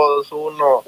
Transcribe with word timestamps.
2, 0.00 0.32
1. 0.32 0.82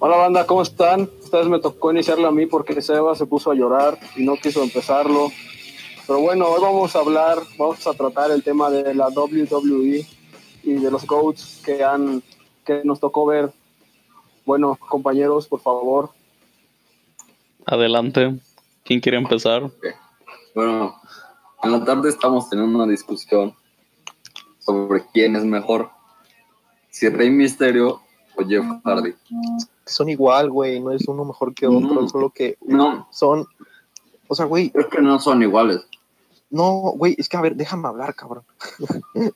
Hola 0.00 0.16
banda, 0.16 0.44
¿cómo 0.44 0.62
están? 0.62 1.08
Esta 1.22 1.38
vez 1.38 1.46
me 1.46 1.60
tocó 1.60 1.92
iniciarlo 1.92 2.26
a 2.26 2.32
mí 2.32 2.46
porque 2.46 2.82
Seba 2.82 3.14
se 3.14 3.26
puso 3.26 3.52
a 3.52 3.54
llorar 3.54 3.96
y 4.16 4.24
no 4.24 4.34
quiso 4.34 4.60
empezarlo. 4.60 5.30
Pero 6.04 6.18
bueno, 6.18 6.48
hoy 6.48 6.60
vamos 6.60 6.96
a 6.96 6.98
hablar, 6.98 7.38
vamos 7.56 7.86
a 7.86 7.94
tratar 7.94 8.32
el 8.32 8.42
tema 8.42 8.70
de 8.70 8.92
la 8.92 9.06
WWE 9.06 10.04
y 10.64 10.72
de 10.72 10.90
los 10.90 11.04
coaches 11.04 11.62
que 11.64 11.84
han 11.84 12.24
que 12.66 12.82
nos 12.82 12.98
tocó 12.98 13.24
ver. 13.24 13.52
Bueno, 14.44 14.76
compañeros, 14.88 15.46
por 15.46 15.60
favor. 15.60 16.10
Adelante. 17.66 18.34
¿Quién 18.82 18.98
quiere 18.98 19.18
empezar? 19.18 19.70
Bueno, 20.56 21.00
en 21.62 21.70
la 21.70 21.84
tarde 21.84 22.08
estamos 22.08 22.50
teniendo 22.50 22.76
una 22.76 22.90
discusión 22.90 23.54
sobre 24.60 25.04
quién 25.12 25.36
es 25.36 25.44
mejor, 25.44 25.90
si 26.90 27.08
Rey 27.08 27.30
Misterio 27.30 28.00
o 28.36 28.44
Jeff 28.46 28.64
Hardy. 28.84 29.14
Son 29.86 30.08
igual, 30.08 30.50
güey, 30.50 30.80
no 30.80 30.92
es 30.92 31.06
uno 31.08 31.24
mejor 31.24 31.52
que 31.54 31.66
otro, 31.66 31.80
No. 32.02 32.08
solo 32.08 32.30
que 32.30 32.56
No, 32.64 33.08
son, 33.10 33.46
o 34.28 34.34
sea, 34.34 34.46
güey, 34.46 34.70
es 34.74 34.86
que 34.86 35.02
no 35.02 35.18
son 35.18 35.42
iguales. 35.42 35.80
no, 36.50 36.92
güey, 36.96 37.14
es 37.18 37.28
que 37.28 37.36
a 37.36 37.40
ver, 37.40 37.56
déjame 37.56 37.88
hablar, 37.88 38.14
cabrón. 38.14 38.44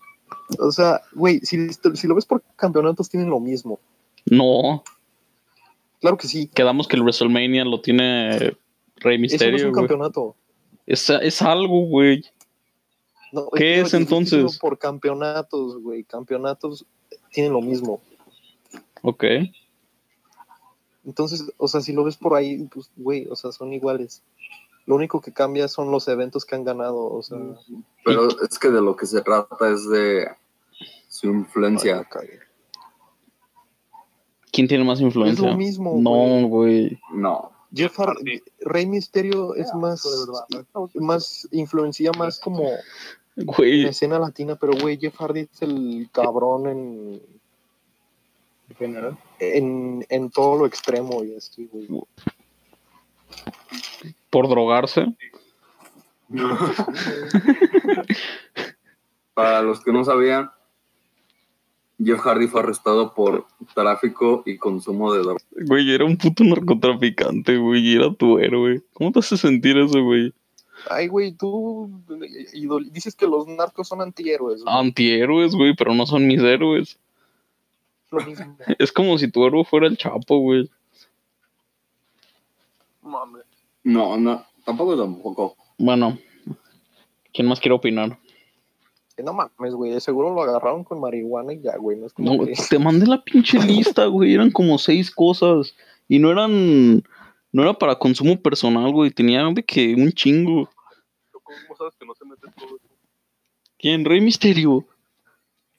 o 0.58 0.70
sea, 0.72 1.00
güey, 1.12 1.40
si, 1.40 1.68
si 1.72 2.06
lo 2.06 2.14
ves 2.14 2.26
por 2.26 2.42
campeonatos 2.56 3.08
tienen 3.08 3.30
lo 3.30 3.40
mismo. 3.40 3.80
No. 4.26 4.82
Claro 6.00 6.16
que 6.16 6.28
sí. 6.28 6.48
Quedamos 6.54 6.86
que 6.86 6.96
el 6.96 7.02
WrestleMania 7.02 7.64
lo 7.64 7.80
tiene 7.80 8.38
Rey 8.38 8.46
Eso 8.46 9.06
no 9.06 9.12
es 9.14 9.20
Misterio, 9.20 9.66
un 9.68 9.72
campeonato. 9.74 10.36
Es, 10.86 11.08
es 11.08 11.40
algo, 11.42 11.86
güey. 11.86 12.24
No, 13.34 13.50
¿Qué 13.50 13.80
es 13.80 13.92
entonces? 13.94 14.60
Por 14.60 14.78
campeonatos, 14.78 15.82
güey, 15.82 16.04
campeonatos 16.04 16.86
tienen 17.32 17.52
lo 17.52 17.60
mismo. 17.60 18.00
Ok. 19.02 19.24
Entonces, 21.04 21.44
o 21.56 21.66
sea, 21.66 21.80
si 21.80 21.92
lo 21.92 22.04
ves 22.04 22.16
por 22.16 22.34
ahí, 22.34 22.68
pues, 22.72 22.92
güey, 22.96 23.26
o 23.28 23.34
sea, 23.34 23.50
son 23.50 23.72
iguales. 23.72 24.22
Lo 24.86 24.94
único 24.94 25.20
que 25.20 25.32
cambia 25.32 25.66
son 25.66 25.90
los 25.90 26.06
eventos 26.06 26.44
que 26.44 26.54
han 26.54 26.62
ganado, 26.62 27.12
o 27.12 27.22
sea. 27.24 27.38
Pero 28.04 28.28
es 28.28 28.56
que 28.56 28.70
de 28.70 28.80
lo 28.80 28.94
que 28.94 29.06
se 29.06 29.20
trata 29.20 29.68
es 29.68 29.88
de 29.88 30.28
su 31.08 31.26
influencia. 31.26 32.08
¿Quién 34.52 34.68
tiene 34.68 34.84
más 34.84 35.00
influencia? 35.00 35.44
Es 35.44 35.52
lo 35.52 35.58
mismo, 35.58 35.90
güey. 35.90 36.02
No, 36.02 36.48
güey. 36.48 37.00
No, 37.12 37.50
Jeff 37.74 37.98
Hardy, 37.98 38.40
Rey 38.60 38.86
Misterio 38.86 39.54
es 39.56 39.74
más, 39.74 40.06
más 40.94 41.48
influencia 41.50 42.12
más 42.16 42.38
como 42.38 42.70
Güey. 43.36 43.82
la 43.82 43.90
escena 43.90 44.18
latina, 44.18 44.56
pero 44.56 44.74
güey, 44.80 44.98
Jeff 44.98 45.16
Hardy 45.16 45.40
es 45.40 45.62
el 45.62 46.08
cabrón 46.12 46.68
en 46.68 47.20
general. 48.78 49.18
en, 49.38 50.06
en 50.08 50.30
todo 50.30 50.58
lo 50.58 50.66
extremo 50.66 51.24
y 51.24 51.34
así, 51.34 51.68
güey. 51.72 51.88
Por 54.30 54.48
drogarse. 54.48 55.06
para 59.34 59.62
los 59.62 59.82
que 59.82 59.92
no 59.92 60.04
sabían, 60.04 60.50
Jeff 62.02 62.20
Hardy 62.20 62.48
fue 62.48 62.60
arrestado 62.60 63.14
por 63.14 63.46
tráfico 63.74 64.42
y 64.46 64.56
consumo 64.56 65.12
de 65.12 65.20
drogas. 65.20 65.46
Güey, 65.66 65.92
era 65.94 66.04
un 66.04 66.16
puto 66.16 66.44
narcotraficante, 66.44 67.56
güey. 67.56 67.86
y 67.88 67.96
Era 67.96 68.12
tu 68.12 68.38
héroe. 68.38 68.82
¿Cómo 68.92 69.12
te 69.12 69.20
hace 69.20 69.36
sentir 69.36 69.76
eso, 69.78 70.02
güey? 70.02 70.32
Ay, 70.90 71.08
güey, 71.08 71.32
tú 71.32 71.90
idol- 72.52 72.90
dices 72.92 73.14
que 73.14 73.26
los 73.26 73.46
narcos 73.46 73.88
son 73.88 74.00
antihéroes. 74.02 74.62
güey. 74.62 74.74
Antihéroes, 74.76 75.54
güey, 75.54 75.74
pero 75.74 75.94
no 75.94 76.06
son 76.06 76.26
mis 76.26 76.40
héroes. 76.42 76.98
Es 78.78 78.92
como 78.92 79.18
si 79.18 79.28
tu 79.30 79.44
héroe 79.46 79.64
fuera 79.64 79.86
el 79.88 79.96
Chapo, 79.96 80.38
güey. 80.38 80.70
Mames. 83.02 83.42
No, 83.82 84.16
no, 84.16 84.44
tampoco 84.64 84.96
tampoco. 84.96 85.56
Bueno, 85.78 86.18
¿quién 87.32 87.48
más 87.48 87.60
quiere 87.60 87.74
opinar? 87.74 88.18
Que 89.16 89.22
No 89.22 89.32
mames, 89.32 89.74
güey, 89.74 89.92
de 89.92 90.00
seguro 90.00 90.32
lo 90.34 90.42
agarraron 90.42 90.84
con 90.84 91.00
marihuana 91.00 91.52
y 91.52 91.60
ya, 91.60 91.76
güey, 91.76 91.98
no 91.98 92.06
es 92.06 92.12
como 92.12 92.34
No, 92.36 92.44
que- 92.46 92.54
te 92.68 92.78
mandé 92.78 93.06
la 93.06 93.22
pinche 93.22 93.58
lista, 93.62 94.06
güey. 94.06 94.34
Eran 94.34 94.50
como 94.50 94.78
seis 94.78 95.10
cosas. 95.10 95.74
Y 96.08 96.18
no 96.18 96.30
eran. 96.30 97.02
No 97.52 97.62
era 97.62 97.72
para 97.74 97.94
consumo 97.98 98.36
personal, 98.40 98.90
güey. 98.92 99.10
Tenían 99.10 99.54
de 99.54 99.62
que 99.64 99.94
un 99.94 100.10
chingo. 100.12 100.68
¿Cómo 101.62 101.76
sabes 101.76 101.94
que 101.96 102.04
no 102.06 102.14
se 102.14 102.24
mete 102.24 102.46
todo 102.56 102.76
eso? 102.76 102.88
¿Quién? 103.78 104.04
Rey 104.04 104.20
Misterio. 104.20 104.84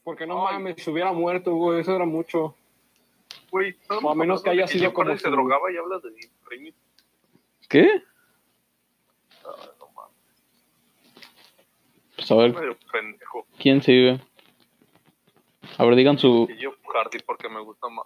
Porque 0.04 0.28
no 0.28 0.44
mames, 0.44 0.82
se 0.84 0.92
hubiera 0.92 1.12
muerto, 1.14 1.54
güey, 1.56 1.82
eso 1.82 1.96
era 1.96 2.06
mucho. 2.06 2.56
Güey, 3.52 3.76
O 4.04 4.10
a 4.10 4.16
menos 4.16 4.44
que 4.44 4.50
haya 4.52 4.68
sido 4.68 4.94
como 4.94 5.18
se 5.18 5.30
drogaba 5.30 5.72
y 5.72 5.78
hablas 5.78 6.02
de 6.04 6.10
Rey 6.50 6.74
¿Qué? 7.70 8.04
no 9.44 9.88
mames, 9.96 10.16
Pues 12.16 12.32
a 12.32 12.36
ver, 12.36 12.78
pendejo. 12.92 13.46
¿quién 13.58 13.82
sigue? 13.82 14.20
A 15.78 15.84
ver, 15.86 15.96
digan 15.96 16.18
su. 16.20 16.48
Y 16.50 16.58
yo 16.62 16.72
Hardy 16.94 17.20
porque 17.26 17.50
me 17.50 17.60
gusta 17.62 17.88
más. 17.90 18.06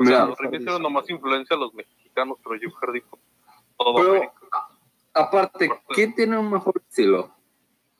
O 0.00 0.04
Mira, 0.04 0.16
sea, 0.18 0.26
los 0.26 0.38
Rey 0.38 0.50
Mysterio 0.50 0.78
nomás 0.78 1.08
influencia 1.10 1.56
a 1.56 1.58
los 1.58 1.74
mexicanos, 1.74 2.38
pero 2.42 2.58
Jeff 2.58 2.72
Hardy 2.80 3.00
fue 3.02 3.18
todo 3.76 3.94
Pero- 3.96 4.10
América. 4.10 4.37
Aparte, 5.18 5.70
¿quién 5.88 6.14
tiene 6.14 6.38
un 6.38 6.50
mejor 6.50 6.74
estilo? 6.88 7.30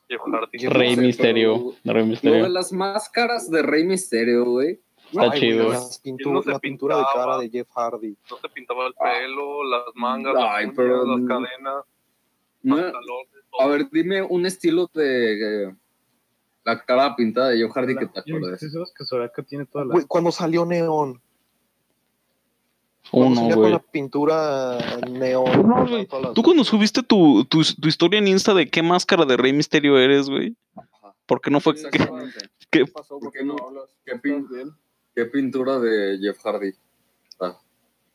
Jeff 0.07 0.21
Hardy. 0.21 0.57
Yo 0.57 0.69
Rey 0.71 0.89
no 0.91 0.95
sé, 0.95 1.01
Misterio. 1.07 1.55
Rey 1.55 1.73
Lo 1.83 1.93
de 1.93 2.03
Misterio. 2.05 2.49
las 2.49 2.71
máscaras 2.73 3.49
de 3.51 3.61
Rey 3.61 3.83
Misterio, 3.85 4.45
güey. 4.45 4.79
Está 5.11 5.21
Ay, 5.21 5.27
güey, 5.29 5.39
chido. 5.39 5.69
pintu- 6.03 6.31
no 6.31 6.41
se 6.43 6.49
la 6.51 6.59
pintura 6.59 6.97
de 6.97 7.03
pintaba. 7.03 7.25
cara 7.25 7.37
de 7.41 7.49
Jeff 7.49 7.67
Hardy. 7.75 8.17
No 8.29 8.37
se 8.37 8.49
pintaba 8.49 8.87
el 8.87 8.93
Ah. 8.99 9.03
pelo, 9.19 9.63
las 9.63 9.83
mangas, 9.95 10.35
Ay, 10.37 10.65
las, 10.67 10.75
pero- 10.75 11.05
las 11.05 11.27
cadenas, 11.27 11.83
No, 12.61 12.75
pantalones, 12.75 13.27
a 13.59 13.67
ver, 13.67 13.87
dime 13.91 14.21
un 14.21 14.45
estilo 14.45 14.89
de 14.93 15.63
eh, 15.69 15.75
la 16.63 16.83
cara 16.83 17.15
pintada 17.15 17.49
de 17.49 17.57
Jeff 17.59 17.71
Hardy 17.71 17.95
que 17.95 18.07
te 18.07 18.19
acuerdes. 18.19 18.61
Esos 18.63 18.93
que 18.93 19.05
Soraka 19.05 19.41
tiene 19.43 19.65
toda 19.65 19.85
la... 19.85 19.93
Güey, 19.93 20.05
cuando 20.05 20.31
salió 20.31 20.65
Neón. 20.65 21.21
Uno, 23.11 23.35
salía 23.35 23.51
con 23.53 23.59
güey. 23.61 23.71
la 23.73 23.79
pintura 23.79 24.77
neón. 25.09 25.67
No, 25.67 25.87
güey. 25.87 26.07
las- 26.21 26.33
Tú 26.33 26.43
cuando 26.43 26.63
subiste 26.63 27.01
tu, 27.03 27.43
tu, 27.45 27.63
tu 27.63 27.87
historia 27.87 28.19
en 28.19 28.27
Insta 28.27 28.53
de 28.53 28.69
qué 28.69 28.83
máscara 28.83 29.25
de 29.25 29.35
Rey 29.37 29.51
Misterio 29.53 29.97
eres, 29.97 30.29
güey. 30.29 30.55
¿Por 31.25 31.41
qué 31.41 31.49
no 31.51 31.59
fue 31.59 31.73
que, 31.75 31.81
Exactamente. 31.81 32.39
que- 32.71 32.85
pasó? 32.87 33.19
¿Por 33.19 33.31
qué 33.31 33.43
no? 33.43 33.55
hablas? 33.65 33.89
¿Qué 34.05 34.13
pin- 34.21 34.47
¿Qué 35.15 35.25
pintura 35.25 35.79
de 35.79 36.17
Jeff 36.21 36.39
Hardy? 36.43 36.71
Ah, 37.39 37.57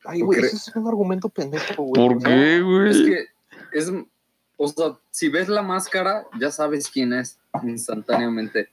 Ay, 0.05 0.21
güey, 0.21 0.39
¿Por 0.39 0.45
ese 0.47 0.55
es 0.57 0.75
un 0.75 0.87
argumento 0.87 1.29
pendejo, 1.29 1.83
güey. 1.83 2.07
¿Por 2.07 2.23
qué, 2.23 2.57
Es 2.57 2.63
güey? 2.63 3.05
que 3.05 3.25
es, 3.73 3.91
o 4.57 4.67
sea, 4.67 4.97
si 5.11 5.29
ves 5.29 5.49
la 5.49 5.61
máscara, 5.61 6.25
ya 6.39 6.51
sabes 6.51 6.89
quién 6.89 7.11
es 7.13 7.39
instantáneamente. 7.63 8.69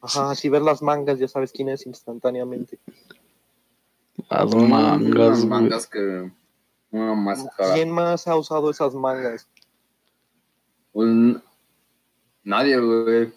Ajá, 0.00 0.34
si 0.34 0.48
ves 0.48 0.62
las 0.62 0.82
mangas 0.82 1.18
ya 1.18 1.28
sabes 1.28 1.52
quién 1.52 1.68
es 1.68 1.86
instantáneamente. 1.86 2.78
Las 4.30 4.50
Son 4.50 4.68
mangas, 4.70 5.00
unas 5.02 5.38
güey. 5.38 5.48
mangas 5.48 5.86
que 5.86 6.30
una 6.90 7.14
máscara. 7.14 7.74
¿Quién 7.74 7.90
más 7.90 8.26
ha 8.28 8.36
usado 8.36 8.70
esas 8.70 8.94
mangas? 8.94 9.48
Pues, 10.92 11.08
nadie, 12.44 12.78
güey. 12.78 13.32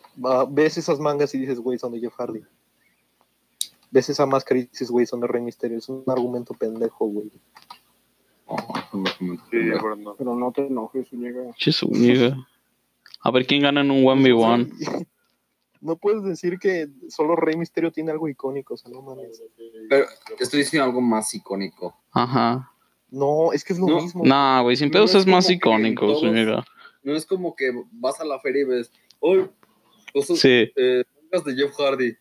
Ves 0.49 0.77
esas 0.77 0.99
mangas 0.99 1.33
y 1.35 1.39
dices, 1.39 1.59
güey, 1.59 1.77
son 1.79 1.93
de 1.93 1.99
Jeff 1.99 2.13
Hardy. 2.15 2.41
Ves 3.91 4.09
esa 4.09 4.25
máscara 4.25 4.59
y 4.59 4.65
dices, 4.65 4.91
güey, 4.91 5.05
son 5.05 5.21
de 5.21 5.27
Rey 5.27 5.41
Misterio. 5.41 5.77
Es 5.77 5.87
un 5.87 6.03
argumento 6.07 6.53
pendejo, 6.53 7.05
güey. 7.07 7.31
Oh, 8.47 8.57
Sí. 9.17 9.57
Pero 10.17 10.35
no 10.35 10.51
te 10.51 10.67
enojes, 10.67 11.11
llega. 11.11 11.51
Che. 11.55 11.71
A 13.21 13.31
ver 13.31 13.47
quién 13.47 13.61
gana 13.61 13.81
en 13.81 13.91
un 13.91 14.03
1v1. 14.03 15.07
No 15.85 15.97
puedes 15.97 16.23
decir 16.23 16.57
que 16.57 16.87
solo 17.09 17.35
Rey 17.35 17.55
Misterio 17.55 17.91
tiene 17.91 18.11
algo 18.11 18.27
icónico, 18.27 18.73
o 18.73 18.77
sea, 18.77 18.91
no 18.91 19.01
mames. 19.03 19.41
Pero 19.87 20.07
estoy 20.39 20.61
diciendo 20.61 20.85
algo 20.85 20.99
más 20.99 21.33
icónico. 21.35 21.95
Ajá. 22.11 22.71
No, 23.11 23.53
es 23.53 23.63
que 23.63 23.73
es 23.73 23.79
lo 23.79 23.85
No, 23.85 24.01
mismo. 24.01 24.23
Nah, 24.25 24.61
güey, 24.61 24.75
sin 24.75 24.87
No 24.87 24.93
pedos 24.93 25.11
es 25.11 25.17
es 25.21 25.27
más 25.27 25.47
icónico, 25.49 26.07
todos- 26.07 26.23
amiga. 26.23 26.65
No 27.03 27.15
es 27.15 27.25
como 27.25 27.55
que 27.55 27.71
vas 27.91 28.19
a 28.19 28.25
la 28.25 28.39
feria 28.39 28.63
y 28.63 28.65
ves, 28.65 28.91
¡Uy! 29.19 29.47
Cosas, 30.11 30.39
Sí, 30.39 30.71
eh, 30.75 31.03
de 31.31 31.55
Jeff 31.55 31.75
Hardy. 31.77 32.15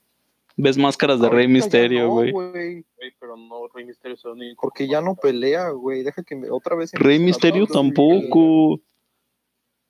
ves 0.57 0.77
máscaras 0.77 1.21
de 1.21 1.29
Rey 1.31 1.45
Ahorita 1.47 1.53
Misterio, 1.55 2.03
no, 2.05 2.11
güey. 2.11 2.33
Güey, 2.33 2.85
pero 3.19 3.37
no, 3.37 3.67
Rey 3.69 3.87
Misterio 3.87 4.17
se 4.19 4.29
ni 4.35 4.55
Porque 4.57 4.87
ya 4.87 5.01
no 5.01 5.15
pelea, 5.15 5.71
güey. 5.71 6.03
Deja 6.03 6.23
que 6.23 6.37
me, 6.37 6.51
otra 6.51 6.77
vez. 6.77 6.93
Rey 6.93 7.19
Misterio 7.19 7.67
tampoco. 7.67 8.81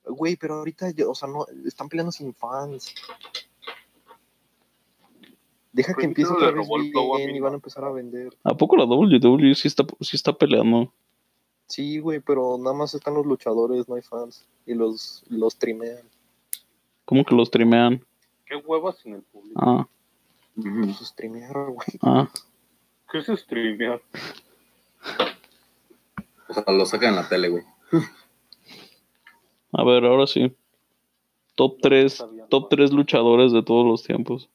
Güey, 0.05 0.35
pero 0.37 0.55
ahorita, 0.55 0.87
o 1.07 1.15
sea, 1.15 1.27
no, 1.27 1.45
están 1.65 1.89
peleando 1.89 2.11
sin 2.11 2.33
fans. 2.33 2.93
Deja 5.75 5.93
que 5.93 5.97
Rey 6.03 6.05
empiece 6.05 6.31
otra 6.31 6.51
vez 6.51 6.67
bien 7.17 7.35
y 7.35 7.39
van 7.41 7.51
a 7.51 7.55
empezar 7.55 7.83
a 7.83 7.91
vender. 7.91 8.33
¿A 8.45 8.55
poco 8.55 8.77
la 8.77 8.85
WWE 8.85 9.53
sí 9.55 9.67
está, 9.67 9.85
sí 9.99 10.15
está 10.15 10.31
peleando? 10.31 10.93
Sí, 11.67 11.99
güey, 11.99 12.21
pero 12.21 12.57
nada 12.57 12.73
más 12.73 12.93
están 12.93 13.15
los 13.15 13.25
luchadores, 13.25 13.89
no 13.89 13.95
hay 13.95 14.01
fans. 14.01 14.47
Y 14.65 14.73
los, 14.73 15.23
los 15.27 15.57
trimean. 15.57 15.99
¿Cómo 17.03 17.25
que 17.25 17.35
los 17.35 17.49
streamean? 17.49 18.05
¿Qué 18.45 18.55
huevas 18.55 18.99
sin 18.99 19.15
el 19.15 19.21
público? 19.23 19.59
Ah, 19.61 19.85
Ujú. 20.55 20.81
Pues 20.85 20.97
streamear, 21.09 21.53
güey. 21.71 21.87
ah. 22.03 22.29
¿Qué 23.11 23.17
es 23.17 23.25
streamear? 23.27 24.01
O 26.47 26.53
sea, 26.53 26.63
lo 26.67 26.85
sacan 26.85 27.09
en 27.09 27.15
la 27.17 27.27
tele, 27.27 27.49
güey. 27.49 27.63
A 29.73 29.83
ver, 29.83 30.05
ahora 30.05 30.25
sí. 30.25 30.55
Top 31.55 31.79
3, 31.81 32.23
top 32.49 32.69
3 32.69 32.93
luchadores 32.93 33.51
de 33.51 33.61
todos 33.61 33.85
los 33.85 34.03
tiempos. 34.03 34.49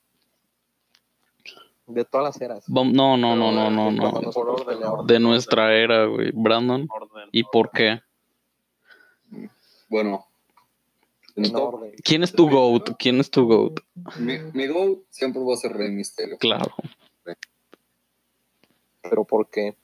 De 1.91 2.05
todas 2.05 2.25
las 2.35 2.41
eras. 2.41 2.69
No, 2.69 2.85
no, 2.85 3.17
no, 3.17 3.35
no, 3.37 3.71
no, 3.71 3.91
no. 3.91 5.05
De 5.05 5.19
nuestra 5.19 5.75
era, 5.77 6.07
güey. 6.07 6.31
Brandon. 6.33 6.89
¿Y 7.33 7.45
por 7.45 7.71
qué? 7.71 8.01
Bueno. 9.89 10.27
¿Quién 12.05 12.23
es 12.23 12.33
tu 12.33 12.49
GOAT? 12.51 12.91
¿Quién 12.99 13.19
es 13.21 13.31
tu 13.31 13.47
GOAT? 13.47 13.81
mi, 14.19 14.39
mi 14.53 14.67
go 14.67 15.03
siempre 15.11 15.43
va 15.43 15.55
a 15.55 15.57
ser 15.57 15.73
Rey 15.73 15.91
Misterio. 15.91 16.37
Claro. 16.39 16.75
Pero 19.03 19.25
¿por 19.25 19.49
qué? 19.49 19.77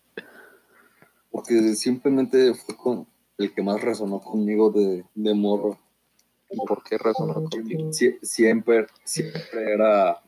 Porque 1.30 1.74
simplemente 1.74 2.54
fue 2.54 2.76
con 2.76 3.06
el 3.38 3.54
que 3.54 3.62
más 3.62 3.80
resonó 3.80 4.20
conmigo 4.20 4.70
de, 4.70 5.04
de 5.14 5.34
morro. 5.34 5.78
¿Y 6.50 6.56
por 6.66 6.82
qué 6.84 6.98
resonó 6.98 7.34
contigo? 7.34 7.90
Sie- 7.90 8.18
siempre, 8.22 8.86
siempre 9.04 9.72
era 9.72 10.20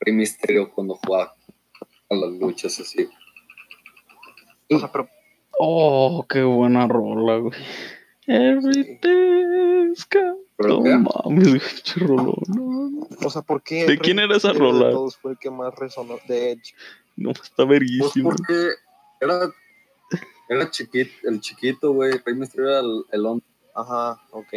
Rey 0.00 0.14
Misterio 0.14 0.70
cuando 0.72 0.94
jugaba 0.96 1.34
a 2.10 2.14
las 2.14 2.30
luchas 2.32 2.78
así. 2.80 3.08
O 4.70 4.78
sea, 4.78 4.90
pero 4.90 5.08
Oh, 5.58 6.26
qué 6.28 6.42
buena 6.42 6.88
rola, 6.88 7.36
güey. 7.36 7.52
Everything's 8.26 10.06
got... 10.10 10.36
¿Pero 10.56 10.80
No 10.82 11.10
mames, 11.24 11.48
güey, 11.48 11.60
rolón, 11.96 12.34
no. 12.48 13.06
O 13.26 13.30
sea, 13.30 13.42
¿por 13.42 13.62
qué? 13.62 13.86
¿De 13.86 13.98
quién 13.98 14.18
era 14.18 14.36
esa 14.36 14.52
De 14.52 14.58
rola? 14.58 14.90
todos 14.90 15.16
fue 15.16 15.32
el 15.32 15.38
que 15.38 15.50
más 15.50 15.74
resonó. 15.76 16.16
De 16.28 16.52
Edge. 16.52 16.74
No, 17.16 17.30
está 17.30 17.48
Pues 17.56 17.68
verguísimo. 17.68 18.30
porque 18.30 18.68
era, 19.20 19.50
era 20.48 20.70
chiquito, 20.70 21.10
el 21.24 21.40
chiquito, 21.40 21.92
güey. 21.92 22.12
Rey 22.24 22.34
Misterio 22.34 22.68
era 22.70 22.80
el, 22.80 23.04
el 23.12 23.26
hombre. 23.26 23.46
Ajá, 23.74 24.20
ok. 24.30 24.52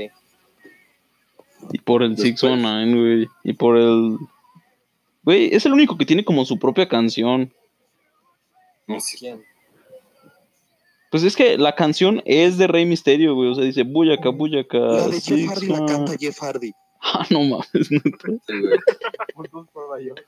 Y 1.73 1.79
por 1.79 2.03
el 2.03 2.11
Después. 2.15 2.39
619, 2.39 3.15
güey. 3.15 3.29
Y 3.43 3.53
por 3.53 3.77
el. 3.77 4.17
Güey, 5.27 5.53
es 5.53 5.65
el 5.65 5.73
único 5.73 5.97
que 5.97 6.05
tiene 6.05 6.23
como 6.23 6.45
su 6.45 6.57
propia 6.57 6.87
canción. 6.87 7.53
No 8.87 8.97
sé. 9.01 9.17
¿Quién? 9.17 9.43
Pues 11.11 11.23
es 11.23 11.35
que 11.35 11.57
la 11.57 11.75
canción 11.75 12.21
es 12.23 12.57
de 12.57 12.65
Rey 12.67 12.85
Misterio, 12.85 13.35
güey. 13.35 13.49
O 13.51 13.55
sea, 13.55 13.65
dice 13.65 13.83
Buyaka, 13.83 14.29
Buyaka. 14.29 14.77
La 14.77 15.07
de 15.09 15.19
Jeff 15.19 15.49
Hardy 15.49 15.67
la 15.67 15.77
619. 15.79 15.85
canta 15.85 16.15
Jeff 16.17 16.39
Hardy. 16.41 16.71
Ah, 17.01 17.25
no 17.29 17.41
mames, 17.41 17.89
güey. 17.89 18.01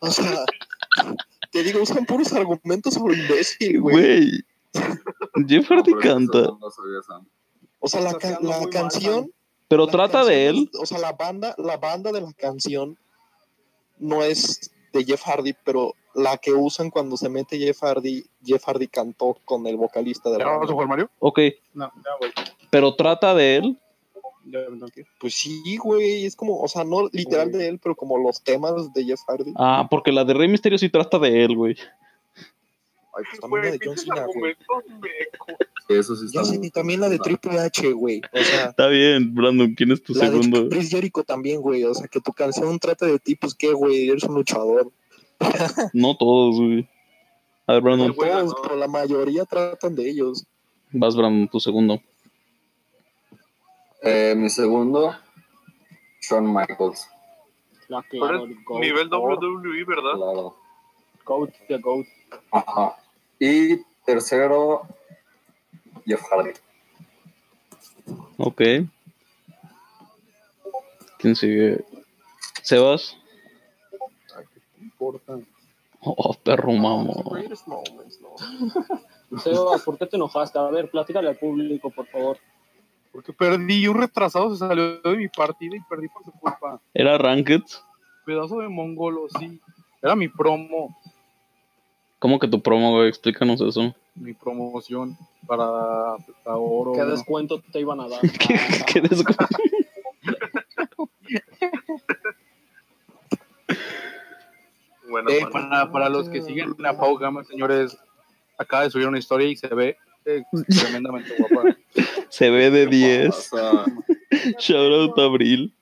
O 0.01 0.11
sea, 0.11 0.45
te 1.51 1.63
digo, 1.63 1.81
usan 1.81 2.05
puros 2.05 2.33
argumentos 2.33 2.93
sobre 2.93 3.17
imbécil, 3.17 3.79
güey. 3.81 3.95
Güey. 3.95 4.45
Jeff 5.47 5.67
Hardy 5.69 5.93
No, 5.93 5.99
canta. 5.99 6.41
no 6.59 6.71
sabía. 6.71 6.99
O 7.79 7.87
sea, 7.87 8.01
la, 8.01 8.13
ca- 8.15 8.39
mal, 8.41 8.69
canción. 8.69 9.31
Pero 9.69 9.85
la 9.85 9.91
trata 9.91 10.25
de 10.25 10.47
él. 10.47 10.69
O 10.79 10.85
sea, 10.85 10.99
la 10.99 11.13
banda, 11.13 11.55
la 11.57 11.77
banda 11.77 12.11
de 12.11 12.21
la 12.21 12.33
canción 12.33 12.97
no 13.97 14.23
es 14.23 14.71
de 14.93 15.03
Jeff 15.03 15.23
Hardy, 15.23 15.53
pero 15.63 15.95
la 16.13 16.37
que 16.37 16.53
usan 16.53 16.89
cuando 16.89 17.17
se 17.17 17.29
mete 17.29 17.57
Jeff 17.57 17.81
Hardy, 17.81 18.25
Jeff 18.43 18.63
Hardy 18.65 18.87
cantó 18.87 19.37
con 19.45 19.65
el 19.67 19.77
vocalista 19.77 20.29
de 20.29 20.39
la 20.39 20.43
¿Ya 20.43 20.49
vamos 20.51 20.57
a 20.57 20.59
banda. 20.61 20.73
jugar 20.73 20.87
Mario? 20.87 21.09
Ok. 21.19 21.39
No, 21.73 21.91
ya, 21.95 22.11
güey. 22.19 22.31
Pero 22.69 22.95
trata 22.95 23.33
de 23.35 23.57
él. 23.57 23.77
Ya. 24.45 24.59
Pues 25.19 25.35
sí, 25.35 25.77
güey, 25.77 26.25
es 26.25 26.35
como, 26.35 26.59
o 26.59 26.67
sea, 26.67 26.83
no 26.83 27.07
literal 27.11 27.51
de 27.51 27.67
él, 27.67 27.79
pero 27.81 27.95
como 27.95 28.17
los 28.17 28.41
temas 28.41 28.91
de 28.93 29.03
Jeff 29.03 29.19
Hardy. 29.27 29.53
Ah, 29.57 29.87
porque 29.89 30.11
la 30.11 30.23
de 30.23 30.33
Rey 30.33 30.47
Misterio 30.47 30.77
sí 30.77 30.89
trata 30.89 31.19
de 31.19 31.43
él, 31.43 31.55
güey. 31.55 31.77
Ay, 33.19 33.23
pues 33.29 33.39
también 33.41 33.65
la 33.65 33.71
de 33.71 33.79
John 33.83 33.97
Cena, 33.97 34.25
güey. 34.33 34.55
eso 35.89 36.15
sí 36.15 36.25
está 36.27 36.43
muy- 36.43 36.67
y 36.67 36.69
también 36.71 36.99
la 37.01 37.09
de 37.09 37.19
Triple 37.19 37.59
H, 37.59 37.91
güey. 37.93 38.21
O 38.31 38.37
sea, 38.43 38.65
Está 38.69 38.87
bien, 38.87 39.33
Brandon. 39.35 39.73
¿Quién 39.75 39.91
es 39.91 40.01
tu 40.03 40.13
la 40.13 40.25
segundo? 40.27 40.63
de 40.63 40.69
Chris 40.69 40.89
Jericho 40.89 41.23
también, 41.23 41.61
güey. 41.61 41.83
O 41.83 41.93
sea, 41.93 42.07
que 42.07 42.19
tu 42.21 42.31
canción 42.33 42.77
trate 42.79 43.05
de 43.05 43.19
ti, 43.19 43.35
pues 43.35 43.53
qué, 43.55 43.73
güey, 43.73 44.09
eres 44.09 44.23
un 44.23 44.35
luchador. 44.35 44.91
No 45.93 46.15
todos, 46.17 46.55
güey. 46.57 46.87
A 47.67 47.73
ver, 47.73 47.81
Brandon. 47.81 48.13
Bueno, 48.15 48.39
Todos, 48.39 48.53
no. 48.55 48.61
pero 48.63 48.75
la 48.75 48.87
mayoría 48.87 49.45
tratan 49.45 49.95
de 49.95 50.09
ellos. 50.09 50.45
Vas, 50.91 51.15
Brandon, 51.15 51.47
tu 51.49 51.59
segundo. 51.59 52.01
Eh, 54.01 54.33
mi 54.37 54.49
segundo, 54.49 55.13
Shawn 56.21 56.53
Michaels. 56.53 57.07
La 57.89 58.03
Pero 58.09 58.27
claro, 58.27 58.47
nivel 58.79 59.09
WWE, 59.09 59.83
¿verdad? 59.85 60.13
Claro. 60.15 60.55
GOAT, 61.25 61.49
the 61.67 61.77
GOAT. 61.79 62.05
Ajá. 62.51 62.95
Y 63.39 63.77
tercero, 64.05 64.83
Jeff 66.05 66.21
Hardy. 66.29 66.51
Ok. 68.37 68.61
¿Quién 71.17 71.35
sigue? 71.35 71.83
¿Sebas? 72.63 73.17
Importa. 74.81 75.37
Oh, 76.01 76.33
perro 76.33 76.71
mamo. 76.71 77.23
Sebas, 79.43 79.81
¿por 79.83 79.97
qué 79.97 80.05
te 80.05 80.15
enojaste? 80.15 80.59
A 80.59 80.63
ver, 80.63 80.89
platícale 80.89 81.29
al 81.29 81.37
público, 81.37 81.91
por 81.91 82.07
favor. 82.07 82.37
Porque 83.11 83.33
perdí, 83.33 83.87
un 83.87 83.99
retrasado 83.99 84.51
se 84.51 84.59
salió 84.59 85.01
de 85.01 85.17
mi 85.17 85.27
partida 85.27 85.75
y 85.75 85.81
perdí 85.81 86.07
por 86.09 86.23
su 86.23 86.31
culpa. 86.31 86.79
¿Era 86.93 87.17
Ranked? 87.17 87.63
Pedazo 88.25 88.59
de 88.59 88.69
mongolo, 88.69 89.27
sí. 89.39 89.59
Era 90.01 90.15
mi 90.15 90.29
promo, 90.29 90.95
¿Cómo 92.19 92.37
que 92.39 92.47
tu 92.47 92.61
promo, 92.61 92.91
güey? 92.95 93.07
Explícanos 93.09 93.61
eso. 93.61 93.95
mi 94.15 94.33
promoción 94.33 95.17
para, 95.47 96.15
para 96.43 96.57
oro. 96.57 96.91
¿Qué 96.93 96.99
¿no? 96.99 97.07
descuento 97.11 97.61
te 97.71 97.79
iban 97.79 97.99
a 98.01 98.07
dar? 98.09 98.19
¿Qué, 98.21 98.59
qué 98.87 99.01
descu- 99.03 99.35
Bueno, 105.09 105.29
Eh, 105.29 105.39
bueno. 105.41 105.49
para, 105.51 105.91
para 105.91 106.09
los 106.09 106.29
que 106.29 106.41
siguen 106.41 106.75
a 106.85 106.93
Pau 106.97 107.17
Gama, 107.17 107.43
señores, 107.43 107.97
acaba 108.57 108.83
de 108.83 108.91
subir 108.91 109.07
una 109.07 109.17
historia 109.17 109.47
y 109.47 109.55
se 109.55 109.67
ve 109.67 109.97
eh, 110.25 110.43
tremendamente 110.67 111.33
guapa. 111.37 111.75
Se 112.29 112.51
ve 112.51 112.69
de 112.69 112.85
10. 112.85 113.29
Pasa. 113.49 113.85
Shout 114.59 114.93
out 114.93 115.17
Abril. 115.17 115.73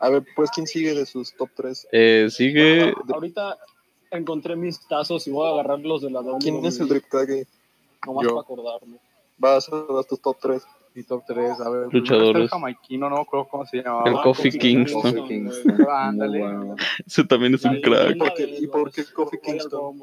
A 0.00 0.08
ver, 0.08 0.24
pues, 0.34 0.50
¿quién 0.50 0.66
sigue 0.66 0.94
de 0.94 1.04
sus 1.06 1.34
top 1.36 1.50
3? 1.54 1.88
Eh, 1.92 2.26
sigue. 2.30 2.92
Ahorita 3.12 3.58
encontré 4.10 4.56
mis 4.56 4.80
tazos 4.88 5.26
y 5.26 5.30
voy 5.30 5.46
a 5.48 5.52
agarrar 5.52 5.78
los 5.80 6.00
de 6.02 6.10
la 6.10 6.20
WWE. 6.20 6.38
¿Quién 6.40 6.64
es 6.64 6.80
el 6.80 6.88
Drip 6.88 7.04
Tag? 7.10 7.28
Nomás 8.06 8.24
Yo. 8.24 8.30
para 8.30 8.40
acordarme. 8.40 8.96
Vas 9.38 9.68
a 9.72 9.76
dar 9.92 10.04
tus 10.04 10.20
top 10.20 10.36
3. 10.40 10.62
Mi 10.94 11.04
top 11.04 11.22
3, 11.26 11.60
a 11.60 11.68
ver. 11.70 11.86
Luchadores. 11.92 12.42
El 12.42 12.48
jamaiquino, 12.48 13.08
no 13.08 13.18
acuerdo 13.18 13.46
cómo 13.48 13.64
se 13.66 13.76
llamaba. 13.82 14.08
El 14.10 14.16
Ah, 14.18 14.22
Kofi 14.24 14.50
Kingston. 14.50 15.28
Kingston. 15.28 15.76
Muy 15.76 15.86
Ándale. 15.88 16.74
Ese 17.06 17.22
también 17.24 17.54
es 17.54 17.64
un 17.64 17.80
crack. 17.80 18.16
¿Y 18.16 18.66
por 18.66 18.90
qué- 18.90 19.04
Royal 19.14 19.40
Kingston? 19.42 19.98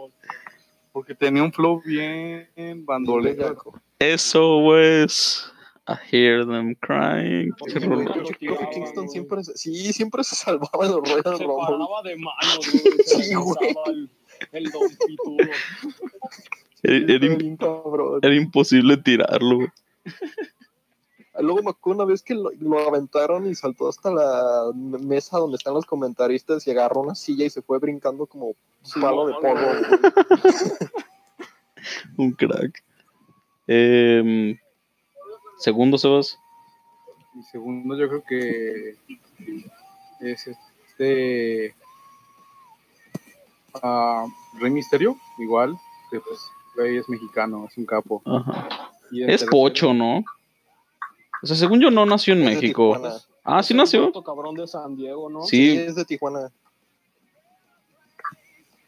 Porque 0.93 1.13
tenía 1.13 1.43
un 1.43 1.51
flow 1.51 1.81
bien 1.83 2.47
bandolero. 2.85 3.57
Eso, 3.99 4.61
pues. 4.63 5.51
I 5.89 5.95
hear 6.11 6.45
them 6.45 6.75
crying. 6.75 7.51
Qué 7.65 7.79
güey, 7.79 8.05
tiraban, 8.39 8.69
Kingston 8.71 9.09
siempre, 9.09 9.43
se- 9.43 9.55
sí, 9.57 9.93
siempre 9.93 10.23
se 10.23 10.35
salvaba 10.35 10.85
en 10.85 10.91
los 10.91 10.99
Royal 11.09 11.23
Se 11.37 11.43
Rumble. 11.43 11.65
paraba 11.65 12.01
de 12.03 12.15
manos, 12.17 12.59
güey. 12.71 12.97
Se 13.05 13.23
Sí, 13.23 13.33
güey. 13.35 13.75
el, 13.85 14.09
el 14.51 14.63
don 14.71 14.81
pitudo. 15.07 15.37
Era, 16.83 16.95
era 17.13 17.25
im- 17.25 17.37
Bien 17.37 17.57
cabrón. 17.57 18.19
era 18.21 18.35
imposible 18.35 18.97
tirarlo. 18.97 19.55
güey. 19.57 19.69
Luego 21.39 21.61
me 21.63 21.69
acuerdo 21.69 22.03
una 22.03 22.11
vez 22.11 22.21
que 22.23 22.33
lo, 22.33 22.49
lo 22.59 22.79
aventaron 22.87 23.47
y 23.47 23.53
saltó 23.55 23.87
hasta 23.87 24.11
la 24.11 24.71
mesa 24.75 25.37
donde 25.37 25.57
están 25.57 25.75
los 25.75 25.85
comentaristas 25.85 26.65
y 26.67 26.71
agarró 26.71 27.01
una 27.01 27.13
silla 27.15 27.45
y 27.45 27.49
se 27.51 27.61
fue 27.61 27.77
brincando 27.79 28.25
como 28.25 28.55
Sí, 28.81 28.99
palo 28.99 29.27
de 29.27 29.33
polvo. 29.35 29.55
no. 29.55 29.97
Un 32.23 32.31
crack. 32.33 32.83
Em, 33.67 34.57
segundo, 35.57 35.97
Sebas. 35.97 36.39
Mi 37.33 37.43
segundo, 37.43 37.95
yo 37.97 38.07
creo 38.09 38.23
que 38.23 38.95
es 40.21 40.47
este. 40.47 41.75
ah, 43.81 44.25
Rey 44.59 44.71
Misterio, 44.71 45.15
igual, 45.37 45.77
que 46.09 46.19
pues, 46.19 46.39
Rey 46.75 46.97
es 46.97 47.07
mexicano, 47.09 47.65
es 47.69 47.77
un 47.77 47.85
capo. 47.85 48.21
Ajá. 48.25 48.91
Y 49.11 49.23
el 49.23 49.29
Es 49.29 49.41
tercero- 49.41 49.51
pocho, 49.51 49.93
¿no? 49.93 50.23
O 51.43 51.45
sea, 51.47 51.55
según 51.55 51.79
yo 51.79 51.91
no 51.91 52.05
nació 52.05 52.33
en 52.33 52.43
México. 52.43 52.99
Ah, 53.43 53.61
sí 53.63 53.67
Es 53.67 53.71
un 53.71 53.77
nació. 53.77 54.23
cabrón 54.23 54.55
de 54.55 54.67
San 54.67 54.95
Diego, 54.97 55.29
¿no? 55.29 55.43
Sí, 55.43 55.71
Sí. 55.71 55.77
es 55.77 55.95
de 55.95 56.03
Tijuana. 56.03 56.51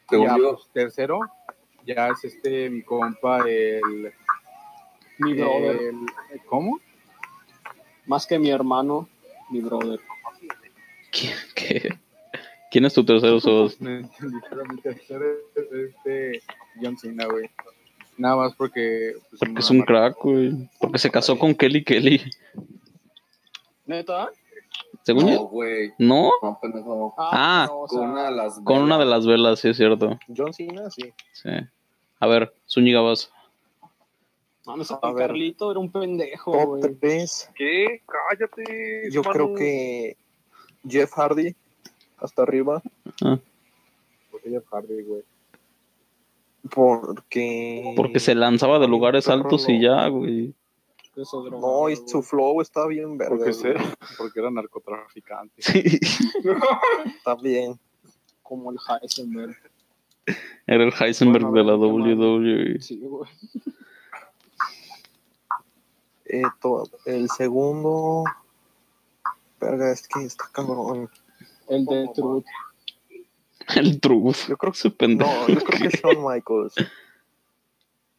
Según 0.09 0.25
Ya, 0.27 0.35
pues, 0.35 0.67
tercero, 0.73 1.19
ya 1.85 2.07
es 2.09 2.23
este, 2.25 2.69
mi 2.69 2.81
compa, 2.81 3.47
el. 3.47 4.11
Mi 5.19 5.33
brother. 5.33 5.81
el- 5.81 6.41
¿Cómo? 6.47 6.79
Más 8.05 8.25
que 8.25 8.39
mi 8.39 8.49
hermano, 8.49 9.07
mi 9.49 9.61
brother. 9.61 9.99
¿Quién, 11.11 11.33
qué? 11.55 11.89
¿Quién 12.71 12.85
es 12.85 12.93
tu 12.93 13.03
tercero, 13.03 13.39
Sos? 13.39 13.79
Mi 13.81 14.07
tercero 14.83 15.23
es 15.55 15.71
este 15.71 16.41
John 16.81 16.97
Cena, 16.97 17.25
güey. 17.25 17.49
Nada 18.17 18.35
más 18.35 18.53
porque. 18.55 19.13
pues, 19.29 19.39
Porque 19.39 19.59
es 19.59 19.69
un 19.71 19.81
crack, 19.81 20.17
güey. 20.21 20.69
Porque 20.79 20.99
se 20.99 21.09
casó 21.09 21.37
con 21.39 21.55
Kelly 21.55 21.83
Kelly. 21.83 22.21
¿Neta? 23.85 24.29
Según 25.03 25.25
No, 25.25 25.31
yo. 25.31 25.43
güey. 25.45 25.93
¿No? 25.97 26.31
No, 26.41 26.59
pendejo. 26.61 27.15
Ah, 27.17 27.63
pero, 27.67 27.79
o 27.79 27.87
Con 27.87 27.99
sea, 27.99 28.09
una 28.09 28.23
de 28.25 28.31
las. 28.35 28.59
Con 28.63 28.81
una 28.83 28.97
de 28.99 29.05
las 29.05 29.25
velas, 29.25 29.59
sí 29.59 29.69
es 29.69 29.77
cierto. 29.77 30.19
John 30.35 30.53
Cena, 30.53 30.89
sí. 30.91 31.11
Sí. 31.33 31.49
A 32.19 32.27
ver, 32.27 32.53
Zúñiga 32.69 33.01
vas. 33.01 33.31
Mames, 34.69 34.91
A 34.91 34.99
ver. 35.11 35.27
Carlito 35.27 35.71
era 35.71 35.79
un 35.79 35.91
pendejo, 35.91 36.51
Top 36.51 36.67
güey. 36.67 36.95
3, 36.95 37.51
¿Qué? 37.55 38.01
Cállate. 38.05 39.09
yo 39.11 39.23
creo 39.23 39.53
que 39.55 40.17
Jeff 40.87 41.11
Hardy, 41.13 41.55
hasta 42.17 42.43
arriba, 42.43 42.81
¿Por 43.19 44.41
qué 44.41 44.49
Jeff 44.49 44.65
Hardy, 44.71 45.03
güey? 45.03 45.23
porque... 46.69 47.93
Porque 47.95 48.19
se 48.19 48.35
lanzaba 48.35 48.79
de 48.79 48.87
lugares 48.87 49.27
altos 49.27 49.67
y 49.69 49.81
ya, 49.81 50.07
güey. 50.07 50.53
No, 51.15 51.89
y 51.89 51.95
güey. 51.95 52.07
su 52.07 52.21
flow 52.21 52.61
está 52.61 52.85
bien 52.87 53.17
verde. 53.17 53.35
Porque, 53.37 53.53
se, 53.53 53.73
güey. 53.73 53.85
porque 54.17 54.39
era 54.39 54.51
narcotraficante. 54.51 55.61
Sí. 55.61 55.99
También. 57.25 57.79
Como 58.43 58.71
el 58.71 58.77
Heisenberg. 58.77 59.55
Era 60.67 60.83
el 60.83 60.93
Heisenberg 60.93 61.47
Bueno, 61.47 61.57
de 61.57 61.63
la. 61.63 61.75
WWE. 61.75 62.81
Sí, 62.81 62.99
güey. 62.99 63.29
Eh, 66.29 66.43
to- 66.61 66.89
el 67.05 67.29
segundo... 67.29 68.23
Verga, 69.59 69.91
es 69.91 70.07
que 70.07 70.23
está 70.23 70.45
cabrón. 70.53 71.09
El 71.67 71.85
de 71.85 72.09
Truth. 72.15 72.45
El 73.75 73.99
Truth. 73.99 74.47
Yo 74.47 74.57
creo 74.57 74.71
Ese 74.71 74.89
pendejo. 74.89 75.29
No, 75.31 75.47
yo 75.47 75.59
creo 75.61 75.89
que 75.91 75.97
Shawn 75.97 76.23
Michaels. 76.25 76.75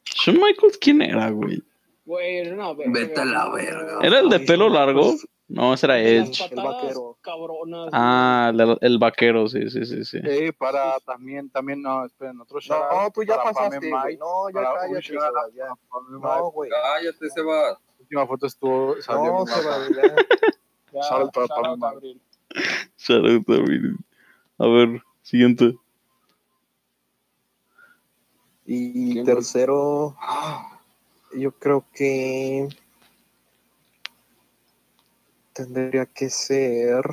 Shawn 0.05 0.39
Michaels, 0.39 0.77
¿quién 0.79 1.01
era, 1.03 1.31
güey? 1.31 1.63
Güey, 2.05 2.37
era 2.39 2.55
una 2.55 2.73
verga. 2.75 2.93
Vete 2.93 3.21
a 3.21 3.25
la 3.25 3.49
verga. 3.51 3.99
¿Era 4.03 4.19
el 4.21 4.29
de 4.29 4.37
Ay, 4.37 4.47
pelo 4.47 4.69
largo? 4.69 5.01
Michaels. 5.01 5.29
No, 5.49 5.75
ese 5.75 5.87
era 5.87 5.97
Las 5.97 6.07
Edge. 6.07 6.49
El 6.53 6.57
vaquero. 6.63 7.19
cabronas. 7.23 7.89
Ah, 7.93 8.53
el, 8.55 8.79
el 8.81 8.99
vaquero, 8.99 9.49
sí, 9.49 9.69
sí, 9.71 9.85
sí, 9.85 10.05
sí. 10.05 10.19
Eh, 10.23 10.53
para 10.53 11.01
también, 11.01 11.51
también, 11.51 11.83
no, 11.83 12.05
esperen, 12.05 12.41
otro 12.41 12.61
shout 12.61 12.85
No, 12.93 13.11
tú 13.11 13.25
ya 13.25 13.43
pasaste. 13.43 13.81
Mike, 13.81 14.19
No, 14.19 14.49
ya 14.51 14.75
cállate, 14.75 15.03
Sebas, 15.03 15.33
ya. 15.55 15.67
No, 16.11 16.51
güey. 16.53 16.71
Cállate, 16.71 17.31
Seba. 17.31 17.81
La 18.11 18.23
última 18.23 18.27
foto 18.27 18.47
estuvo, 18.47 19.01
salió 19.03 19.33
No, 19.33 19.47
Shout 19.47 19.63
shout 20.93 21.37
out, 21.37 21.51
Pame 21.79 21.87
Abril. 21.87 22.21
Shout 22.97 23.25
out, 23.25 23.47
David. 23.47 23.95
A 24.59 24.67
ver, 24.67 25.03
siguiente. 25.23 25.77
Y 28.67 29.13
¿Quién, 29.13 29.25
tercero, 29.25 30.17
yo 31.37 31.53
creo 31.53 31.85
que 31.95 32.69
tendría 35.53 36.07
que 36.07 36.31
ser. 36.31 37.05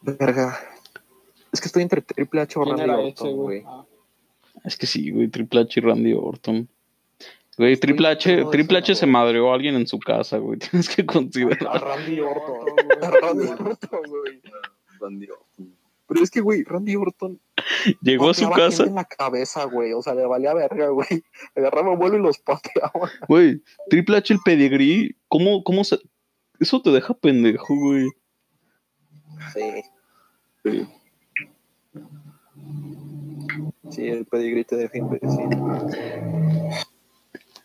Verga. 0.00 0.58
Es 1.52 1.60
que 1.60 1.66
estoy 1.66 1.82
entre 1.82 2.00
Triple 2.00 2.40
H 2.40 2.58
o 2.58 2.64
¿Quién 2.64 2.78
Randy 2.78 3.08
Orton, 3.08 3.36
güey. 3.36 3.60
güey? 3.62 3.64
Ah, 3.66 3.84
Es 4.64 4.76
que 4.78 4.86
sí, 4.86 5.10
güey, 5.10 5.28
Triple 5.28 5.60
H 5.60 5.78
y 5.78 5.82
Randy 5.82 6.14
Orton. 6.14 6.68
Güey, 7.58 7.76
Triple 7.76 8.08
H, 8.08 8.44
Triple 8.50 8.78
H 8.78 8.94
se 8.94 9.06
madreó 9.06 9.50
a 9.50 9.54
alguien 9.54 9.74
en 9.74 9.86
su 9.86 9.98
casa, 9.98 10.38
güey. 10.38 10.58
Tienes 10.70 10.88
que 10.94 11.02
A 11.02 11.06
considerar. 11.06 11.82
Randy 11.82 12.20
Orton. 12.20 12.74
A 13.02 13.10
Randy 13.10 13.46
Orton, 13.48 14.00
güey. 14.08 14.42
Randy 15.00 15.26
Orton. 15.30 15.76
Pero 16.06 16.24
es 16.24 16.30
que, 16.30 16.40
güey, 16.40 16.64
Randy 16.64 16.96
Orton 16.96 17.40
Llegó 18.02 18.30
a 18.30 18.34
su 18.34 18.50
casa. 18.50 18.84
en 18.84 18.96
la 18.96 19.04
cabeza, 19.04 19.64
güey. 19.64 19.92
O 19.92 20.02
sea, 20.02 20.14
le 20.14 20.26
valía 20.26 20.54
verga, 20.54 20.88
güey. 20.88 21.22
Agarraba 21.54 21.94
vuelo 21.94 22.16
y 22.16 22.22
los 22.22 22.38
pateaba. 22.38 23.10
Güey, 23.28 23.62
Triple 23.88 24.16
H 24.16 24.34
el 24.34 24.40
pedigrí. 24.44 25.16
¿Cómo, 25.28 25.62
cómo 25.62 25.84
se.? 25.84 25.98
Eso 26.58 26.82
te 26.82 26.90
deja 26.90 27.14
pendejo, 27.14 27.74
güey. 27.74 28.08
Sí. 29.54 29.82
Sí. 30.64 30.88
Sí, 33.90 34.08
el 34.08 34.26
pedigrí 34.26 34.64
te 34.64 34.76
defiende, 34.76 35.18
sí. 35.22 36.39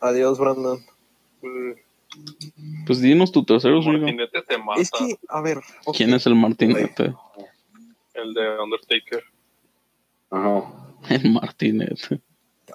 Adiós, 0.06 0.38
Brandon. 0.38 0.80
Pues 2.86 3.02
dinos 3.02 3.32
tu 3.32 3.44
tercero. 3.44 3.82
Martinete 3.82 4.44
se 4.48 4.58
mata. 4.60 4.80
Es 4.80 4.92
que, 4.92 5.18
a 5.28 5.42
ver. 5.42 5.58
ok, 5.86 5.98
¿Quién 5.98 6.14
es 6.14 6.28
el 6.28 6.36
Martinete? 6.36 7.16
El 8.14 8.34
de 8.36 8.60
Undertaker. 8.60 9.24
Ajá. 10.30 10.64
El 11.10 11.32
Martinete. 11.32 12.22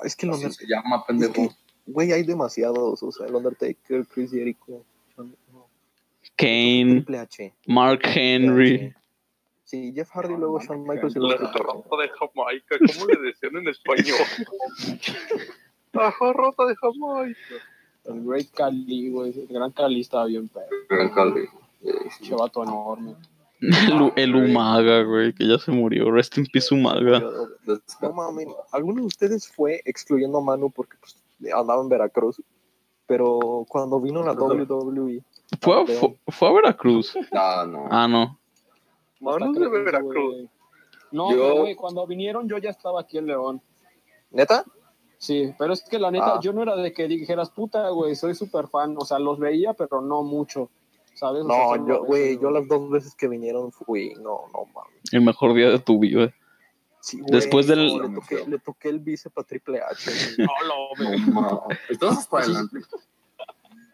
Es 0.03 0.17
que 0.17 0.27
el 0.27 0.33
Undertaker, 0.33 0.67
se 0.67 0.67
llama, 0.67 1.07
pendejo. 1.07 1.55
güey, 1.87 2.11
hay 2.13 2.25
demasiados. 2.25 3.01
O 3.01 3.13
sea, 3.13 3.27
el 3.29 3.35
Undertaker, 3.37 4.05
Chris 4.09 4.33
Jericho, 4.33 4.85
Kane, 6.37 7.03
Triple 7.03 7.19
H. 7.19 7.55
Mark 7.67 8.01
Henry. 8.03 8.93
Sí, 9.65 9.93
Jeff 9.95 10.11
Hardy, 10.11 10.35
luego 10.37 10.61
Shawn 10.61 10.83
Michaels 10.83 11.15
y 11.15 11.21
luego 11.21 11.45
La 11.45 12.03
de 12.03 12.09
Jamaica. 12.09 12.77
¿Cómo 12.93 13.07
le 13.07 13.21
decían 13.21 13.57
en 13.57 13.69
español? 13.69 14.19
La 15.93 16.11
rota 16.33 16.67
de 16.67 16.77
Jamaica. 16.77 17.39
El 18.05 18.25
Great 18.25 18.51
Cali, 18.55 19.11
güey. 19.11 19.39
El 19.41 19.47
gran 19.49 19.71
Cali 19.73 20.01
estaba 20.01 20.27
bien 20.27 20.49
perro. 20.49 20.67
Gran 20.89 21.11
Cali. 21.11 21.49
Chevato 22.23 22.63
enorme. 22.63 23.15
El, 23.61 24.13
el 24.17 24.35
Umaga, 24.35 25.03
güey, 25.03 25.35
que 25.35 25.47
ya 25.47 25.59
se 25.59 25.71
murió. 25.71 26.11
Rest 26.11 26.39
in 26.39 26.47
peace, 26.47 26.75
Umaga. 26.75 27.21
No 28.01 28.13
mames, 28.13 28.47
alguno 28.73 29.01
de 29.03 29.07
ustedes 29.07 29.49
fue 29.53 29.83
excluyendo 29.85 30.39
a 30.39 30.41
Manu 30.41 30.71
porque 30.71 30.97
pues, 30.99 31.17
andaba 31.55 31.83
en 31.83 31.89
Veracruz. 31.89 32.43
Pero 33.07 33.67
cuando 33.69 34.01
vino 34.01 34.23
la 34.23 34.33
WWE, 34.33 35.23
¿Fue, 35.61 35.83
a- 35.83 35.87
fue, 35.87 36.17
fue 36.29 36.49
a 36.49 36.53
Veracruz. 36.53 37.13
Ah, 37.33 37.67
no. 37.69 37.87
Ah, 37.91 38.07
no. 38.09 38.39
Manu 39.21 39.53
de 39.53 39.69
Veracruz. 39.69 40.15
güey. 40.15 40.49
No, 41.13 41.33
Yo- 41.35 41.57
güey, 41.63 41.75
cuando 41.75 42.07
vinieron 42.07 42.49
yo 42.49 42.57
ya 42.59 42.71
estaba 42.71 43.01
aquí 43.01 43.19
en 43.19 43.27
León. 43.27 43.61
¿neta? 44.31 44.65
Sí, 45.23 45.53
pero 45.59 45.75
es 45.75 45.83
que 45.83 45.99
la 45.99 46.11
neta, 46.11 46.37
Ah. 46.37 46.41
yo 46.43 46.55
no 46.55 46.63
era 46.63 46.75
de 46.77 46.95
que 46.95 47.07
dijeras, 47.07 47.51
puta, 47.51 47.91
güey, 47.91 48.17
soy 48.17 48.35
súper 48.35 48.69
fan. 48.69 48.95
O 48.99 49.05
sea, 49.05 49.19
los 49.19 49.39
veía, 49.39 49.75
pero 49.75 50.01
no 50.01 50.23
mucho. 50.23 50.71
¿Sabes? 51.13 51.45
O 51.45 51.49
sea, 51.49 51.77
No, 51.77 51.87
yo, 51.87 52.05
güey, 52.05 52.39
yo 52.41 52.51
las 52.51 52.67
dos 52.67 52.89
veces 52.89 53.15
que 53.15 53.29
vinieron 53.29 53.71
fui, 53.71 54.15
no, 54.15 54.41
no 54.55 54.65
mames. 54.75 55.13
El 55.13 55.21
mejor 55.21 55.53
día 55.53 55.69
de 55.69 55.79
tu 55.79 55.99
vida. 55.99 56.33
Sí, 57.01 57.19
güey, 57.21 57.31
Después 57.33 57.67
del- 57.67 57.89
no, 57.99 58.09
le, 58.09 58.15
toqué, 58.15 58.45
le 58.49 58.59
toqué 58.61 58.89
el 58.89 59.01
bíceps 59.01 59.37
a 59.37 59.43
Triple 59.43 59.81
H. 59.83 60.11
No, 60.39 60.53
lo 60.67 61.05
No, 61.05 61.11
veo. 61.11 61.19
ma. 61.35 61.61
Estás 61.91 62.19
hasta 62.19 62.39
adelante. 62.39 62.79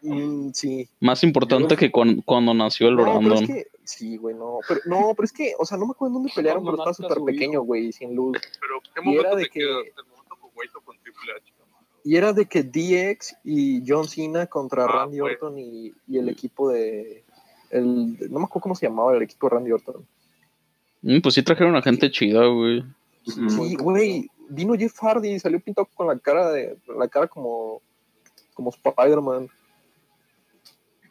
Mm, 0.03 0.51
sí. 0.53 0.87
Más 1.01 1.23
importante 1.23 1.75
que 1.75 1.91
cuan- 1.91 2.21
cuando 2.21 2.53
nació 2.53 2.87
el 2.87 2.95
No, 2.95 3.03
pero 3.03 3.19
Brandon. 3.19 3.43
es 3.43 3.47
que, 3.49 3.67
sí, 3.83 4.15
güey, 4.17 4.35
no. 4.35 4.59
Pero, 4.67 4.79
no, 4.85 5.13
pero 5.15 5.25
es 5.25 5.33
que, 5.33 5.53
o 5.59 5.65
sea, 5.65 5.77
no 5.77 5.87
me 5.87 5.91
acuerdo 5.91 6.11
en 6.17 6.23
dónde 6.23 6.31
pelearon, 6.33 6.63
pero 6.63 6.77
Cuando 6.77 6.91
estaba 6.91 7.09
súper 7.09 7.23
pequeño, 7.25 7.61
güey, 7.63 7.91
sin 7.91 8.15
luz. 8.15 8.37
Pero 8.61 8.79
¿qué 8.93 9.01
Y 9.01 9.03
momento 9.03 9.27
era 9.27 9.35
de 9.35 9.43
te 9.43 9.49
que- 9.49 9.59
quedaste? 9.59 9.89
¿El 9.97 10.05
momento 10.53 10.81
con 10.85 10.86
Y 12.03 12.15
era 12.15 12.31
de 12.31 12.45
que 12.45 12.63
DX 12.63 13.35
y 13.43 13.83
John 13.85 14.07
Cena 14.07 14.45
contra 14.47 14.85
Ah, 14.85 14.87
Randy 14.87 15.19
pues. 15.19 15.33
Orton 15.33 15.59
y, 15.59 15.93
y 16.07 16.17
el 16.17 16.29
equipo 16.29 16.69
de. 16.69 17.25
El, 17.69 18.17
no 18.31 18.39
me 18.39 18.45
acuerdo 18.45 18.61
cómo 18.61 18.75
se 18.75 18.85
llamaba 18.87 19.15
el 19.15 19.21
equipo 19.21 19.47
de 19.49 19.55
Randy 19.55 19.71
Orton. 19.73 20.07
Mm, 21.01 21.19
pues 21.19 21.35
sí 21.35 21.43
trajeron 21.43 21.75
a 21.75 21.81
gente 21.81 22.09
chida, 22.09 22.45
güey. 22.45 22.83
Sí, 23.25 23.75
güey. 23.75 24.29
Vino 24.49 24.75
Jeff 24.75 24.97
Hardy 25.01 25.33
y 25.33 25.39
salió 25.39 25.59
pintado 25.59 25.89
con 25.93 26.07
la 26.07 26.17
cara 26.17 26.49
de. 26.51 26.77
La 26.97 27.07
cara 27.07 27.27
como. 27.27 27.81
Como 28.53 28.69
Spider-Man. 28.69 29.49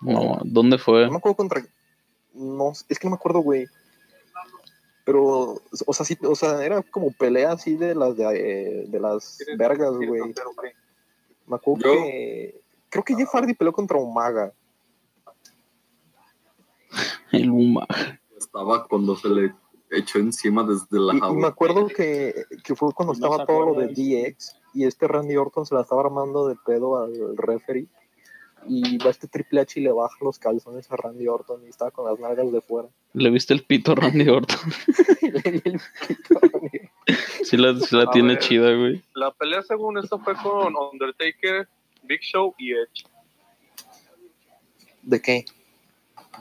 No, 0.01 0.41
¿dónde 0.45 0.79
fue? 0.79 1.05
No 1.05 1.13
me 1.13 1.17
acuerdo 1.19 1.37
contra. 1.37 1.63
No, 2.33 2.73
es 2.89 2.99
que 2.99 3.07
no 3.07 3.11
me 3.11 3.17
acuerdo, 3.17 3.41
güey. 3.41 3.67
Pero, 5.07 5.63
o 5.87 5.93
sea, 5.93 6.05
sí, 6.05 6.19
o 6.21 6.35
sea, 6.35 6.65
era 6.65 6.83
como 6.83 7.13
pelea 7.13 7.53
así 7.53 7.77
de 7.77 7.95
las 7.95 8.17
de, 8.17 8.25
eh, 8.25 8.87
de 8.89 8.99
las 8.99 9.39
vergas, 9.57 9.93
güey. 9.93 10.35
Me 11.47 11.55
acuerdo 11.55 11.85
Yo- 11.85 12.03
que. 12.03 12.61
Creo 12.89 13.05
que 13.05 13.15
Jeff 13.15 13.31
Hardy 13.33 13.55
peleó 13.55 13.73
contra 13.73 13.99
Umaga. 13.99 14.53
El 17.31 17.51
Uma. 17.51 17.87
Estaba 18.37 18.89
cuando 18.89 19.15
se 19.15 19.29
le 19.29 19.55
echó 19.93 20.19
encima 20.19 20.65
desde 20.65 20.99
la 20.99 21.15
Y, 21.15 21.37
me 21.37 21.47
acuerdo 21.47 21.87
que, 21.87 22.45
que 22.65 22.75
fue 22.75 22.93
cuando 22.93 23.15
No 23.15 23.27
estaba 23.27 23.47
todo 23.47 23.75
lo 23.75 23.81
de 23.81 23.87
DX 23.89 24.57
y 24.75 24.87
este 24.87 25.07
Randy 25.07 25.37
Orton 25.37 25.67
se 25.67 25.77
la 25.77 25.83
estaba 25.83 26.01
armando 26.01 26.49
de 26.49 26.57
pedo 26.67 27.01
al 27.01 27.37
referee. 27.37 27.87
Y 28.69 28.99
va 28.99 29.11
este 29.11 29.29
Triple 29.29 29.61
H 29.61 29.79
y 29.81 29.83
le 29.85 29.93
baja 29.93 30.17
los 30.23 30.39
calzones 30.39 30.91
a 30.91 30.97
Randy 30.97 31.29
Orton 31.29 31.65
y 31.65 31.69
estaba 31.69 31.91
con 31.91 32.07
las 32.11 32.19
nalgas 32.19 32.51
de 32.53 32.61
fuera. 32.61 32.89
¿Le 33.13 33.31
viste 33.31 33.55
el 33.55 33.63
pito 33.65 33.93
a 33.93 33.95
Randy 33.97 34.29
Orton? 34.29 34.59
Le 35.23 35.51
di 35.53 35.63
el 35.65 35.81
pito 36.09 36.39
a 36.39 36.49
Randy. 36.53 36.81
Sí 37.45 37.57
la, 37.57 37.79
sí 37.79 37.95
la 37.97 38.05
A 38.05 38.11
tiene 38.11 38.35
ver. 38.35 38.39
chida, 38.41 38.75
güey. 38.75 39.03
La 39.15 39.31
pelea 39.33 39.63
según 39.63 39.99
esto 39.99 40.19
fue 40.19 40.35
con 40.35 40.75
Undertaker, 40.75 41.69
Big 42.03 42.21
Show 42.23 42.55
y 42.59 42.73
Edge. 42.73 43.05
¿De 45.03 45.21
qué? 45.23 45.45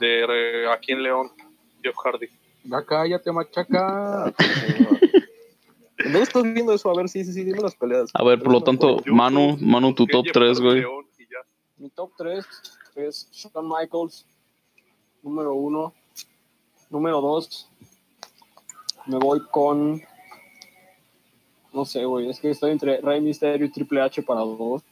De 0.00 0.24
eh, 0.28 0.68
aquí 0.70 0.92
en 0.92 1.02
León, 1.04 1.30
Jeff 1.82 1.94
Hardy. 2.04 2.26
Ya 2.64 2.82
cállate, 2.84 3.30
machaca. 3.30 4.34
¿Dónde 6.02 6.22
estás 6.22 6.42
viendo 6.42 6.72
eso? 6.74 6.90
A 6.90 6.96
ver, 6.96 7.08
sí, 7.08 7.24
sí, 7.24 7.32
sí, 7.32 7.44
dime 7.44 7.60
las 7.60 7.76
peleas. 7.76 8.10
A 8.12 8.24
ver, 8.24 8.40
por 8.40 8.52
lo 8.52 8.60
tanto, 8.62 8.98
Manu, 9.06 9.56
Manu, 9.60 9.94
tu 9.94 10.06
top 10.06 10.24
Jeff 10.24 10.32
3, 10.32 10.58
Hardy 10.58 10.62
güey. 10.62 10.80
León. 10.80 11.05
Mi 11.78 11.90
top 11.90 12.12
3 12.16 12.44
es 12.96 13.28
Shawn 13.32 13.68
Michaels, 13.68 14.24
número 15.22 15.54
1. 15.54 15.92
Número 16.88 17.20
2, 17.20 17.68
me 19.06 19.18
voy 19.18 19.42
con. 19.50 20.00
No 21.72 21.84
sé, 21.84 22.04
güey. 22.04 22.30
Es 22.30 22.38
que 22.40 22.50
estoy 22.50 22.70
entre 22.70 23.00
Rey 23.00 23.20
Mysterio 23.20 23.66
y 23.66 23.70
Triple 23.72 24.00
H 24.00 24.22
para 24.22 24.40
dos. 24.40 24.82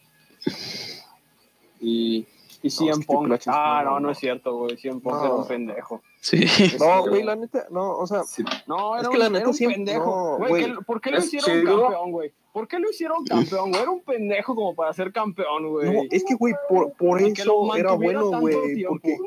Y. 1.79 2.27
Y 2.61 2.69
CM 2.69 2.99
es 2.99 3.05
Punk. 3.05 3.31
Es 3.33 3.47
Ah, 3.47 3.81
no, 3.85 3.99
no 3.99 4.11
es 4.11 4.17
cierto, 4.17 4.55
güey. 4.57 4.75
CM 4.77 4.99
Punk 4.99 5.15
No. 5.15 5.25
era 5.25 5.33
un 5.35 5.47
pendejo. 5.47 6.01
Sí. 6.25 6.43
No, 6.79 7.07
güey, 7.07 7.21
la 7.21 7.35
neta, 7.35 7.67
no, 7.69 7.97
o 7.97 8.07
sea, 8.07 8.23
Sí, 8.23 8.43
No, 8.65 8.95
Es 8.95 9.01
era 9.01 9.09
que 9.11 9.15
un, 9.15 9.19
la 9.19 9.29
neta 9.29 9.39
era 9.41 9.47
un 9.49 9.53
siempre- 9.53 9.75
pendejo. 9.75 10.05
no, 10.05 10.37
Güey, 10.37 10.49
güey. 10.49 10.65
¿qué- 10.65 10.81
¿por 10.83 10.99
qué 11.01 11.11
lo 11.11 11.17
Es 11.19 11.25
hicieron 11.25 11.51
chido. 11.61 11.81
campeón, 11.83 12.11
güey? 12.11 12.31
¿Por 12.51 12.67
qué 12.67 12.79
lo 12.79 12.89
hicieron 12.89 13.25
campeón, 13.25 13.69
güey? 13.69 13.81
Era 13.83 13.91
un 13.91 14.01
pendejo 14.01 14.55
como 14.55 14.73
para 14.73 14.91
ser 14.93 15.11
campeón, 15.11 15.69
güey. 15.69 15.93
no, 15.93 16.01
es 16.09 16.23
que, 16.23 16.33
güey, 16.33 16.55
por, 16.67 16.93
por 16.93 17.19
que 17.19 17.27
eso 17.43 17.75
era 17.75 17.91
bueno, 17.93 18.39
güey, 18.39 18.83
porque, 18.87 19.17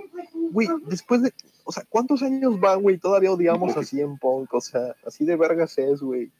güey, 0.50 0.68
después 0.86 1.22
de, 1.22 1.32
o 1.64 1.70
sea, 1.70 1.84
¿cuántos 1.88 2.20
años 2.22 2.54
va, 2.56 2.74
güey? 2.74 2.98
Todavía 2.98 3.30
odiamos 3.30 3.76
a 3.76 3.84
CM 3.84 4.16
Punk, 4.20 4.52
o 4.54 4.60
sea, 4.60 4.96
así 5.06 5.24
de 5.24 5.36
vergas 5.36 5.78
es, 5.78 6.00
güey. 6.02 6.30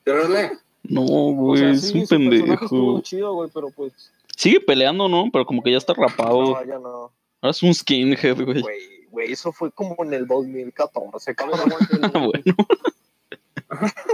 No, 0.84 1.02
O 1.04 1.32
güey, 1.34 1.60
sea, 1.60 1.70
es 1.70 1.82
sí, 1.88 1.98
un 2.00 2.06
su 2.06 2.08
personaje 2.16 2.64
estuvo 2.64 2.80
pendejo. 2.94 3.00
chido, 3.02 3.34
güey, 3.34 3.50
pero 3.54 3.68
pues. 3.70 3.92
Sigue 4.36 4.58
peleando, 4.60 5.08
¿no? 5.08 5.28
Pero 5.32 5.44
como 5.46 5.62
que 5.62 5.70
ya 5.72 5.78
está 5.78 5.92
rapado. 5.94 6.42
No, 6.54 6.64
ya 6.64 6.78
no, 6.78 7.12
Ahora 7.40 7.50
es 7.50 7.62
un 7.62 7.74
skinhead, 7.74 8.34
güey. 8.44 8.60
güey, 8.62 8.78
güey, 9.10 9.32
eso 9.32 9.52
fue 9.52 9.70
como 9.70 9.96
en 10.04 10.14
el 10.14 10.26
2014, 10.26 11.30
A 11.30 11.32
ver, 11.32 11.36
cabrón. 11.36 11.60
aguante, 11.60 12.18
bueno. 12.18 12.56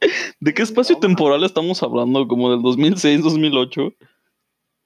¿De 0.40 0.54
qué 0.54 0.62
espacio 0.62 0.98
temporal 0.98 1.44
estamos 1.44 1.82
hablando? 1.82 2.26
¿Como 2.28 2.50
del 2.50 2.62
2006, 2.62 3.22
2008? 3.22 3.92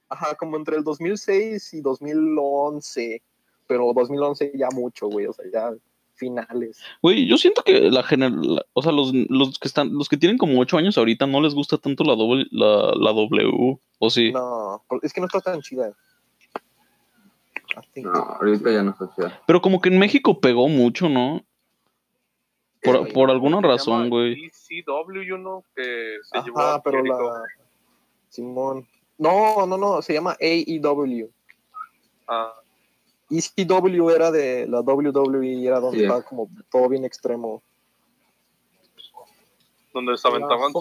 Ajá, 0.09 0.35
como 0.35 0.57
entre 0.57 0.77
el 0.77 0.83
2006 0.83 1.73
y 1.73 1.81
2011, 1.81 3.21
pero 3.67 3.93
2011 3.93 4.51
ya 4.55 4.69
mucho, 4.73 5.07
güey, 5.07 5.25
o 5.25 5.33
sea, 5.33 5.45
ya 5.51 5.71
finales. 6.15 6.79
Güey, 7.01 7.27
yo 7.27 7.37
siento 7.37 7.63
que 7.63 7.89
la 7.89 8.03
general, 8.03 8.65
o 8.73 8.81
sea, 8.81 8.91
los, 8.91 9.11
los 9.13 9.57
que 9.57 9.67
están, 9.67 9.93
los 9.93 10.09
que 10.09 10.17
tienen 10.17 10.37
como 10.37 10.59
8 10.59 10.77
años 10.77 10.97
ahorita 10.97 11.25
no 11.27 11.41
les 11.41 11.55
gusta 11.55 11.77
tanto 11.77 12.03
la 12.03 12.15
doble, 12.15 12.45
la, 12.51 12.93
la 12.95 13.11
W, 13.13 13.79
¿o 13.99 14.09
sí? 14.09 14.31
No, 14.31 14.83
es 15.01 15.13
que 15.13 15.21
no 15.21 15.27
está 15.27 15.41
tan 15.41 15.61
chida. 15.61 15.93
No, 17.95 18.11
ahorita 18.11 18.71
ya 18.71 18.83
no 18.83 18.91
está 18.91 19.09
chida. 19.15 19.41
Pero 19.45 19.61
como 19.61 19.81
que 19.81 19.89
en 19.89 19.99
México 19.99 20.39
pegó 20.39 20.67
mucho, 20.67 21.09
¿no? 21.09 21.43
Por, 22.83 23.13
por 23.13 23.29
alguna 23.29 23.61
Se 23.61 23.67
razón, 23.67 24.09
güey. 24.09 24.51
ECW, 24.69 25.35
uno 25.35 25.63
que 25.75 26.17
se 26.23 26.41
llevó 26.43 26.59
a 26.59 26.81
pero 26.81 27.03
la. 27.03 27.43
Simón. 28.29 28.87
No, 29.17 29.65
no, 29.67 29.77
no, 29.77 30.01
se 30.01 30.13
llama 30.13 30.35
AEW. 30.41 31.29
Ah, 32.27 32.53
ECW 33.29 34.09
era 34.09 34.31
de 34.31 34.67
la 34.67 34.81
WWE, 34.81 35.65
era 35.65 35.79
donde 35.79 36.01
estaba 36.03 36.23
como 36.23 36.49
todo 36.69 36.89
bien 36.89 37.05
extremo. 37.05 37.61
donde 39.93 40.17
se 40.17 40.27
aventaban. 40.27 40.71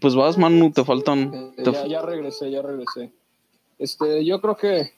Pues 0.00 0.14
vas, 0.14 0.38
Manu, 0.38 0.72
te 0.72 0.84
faltan. 0.84 1.32
Eh, 1.34 1.62
te- 1.62 1.72
ya, 1.72 1.86
ya 1.86 2.02
regresé, 2.02 2.50
ya 2.50 2.62
regresé. 2.62 3.12
Este, 3.82 4.24
yo 4.24 4.40
creo 4.40 4.56
que 4.56 4.92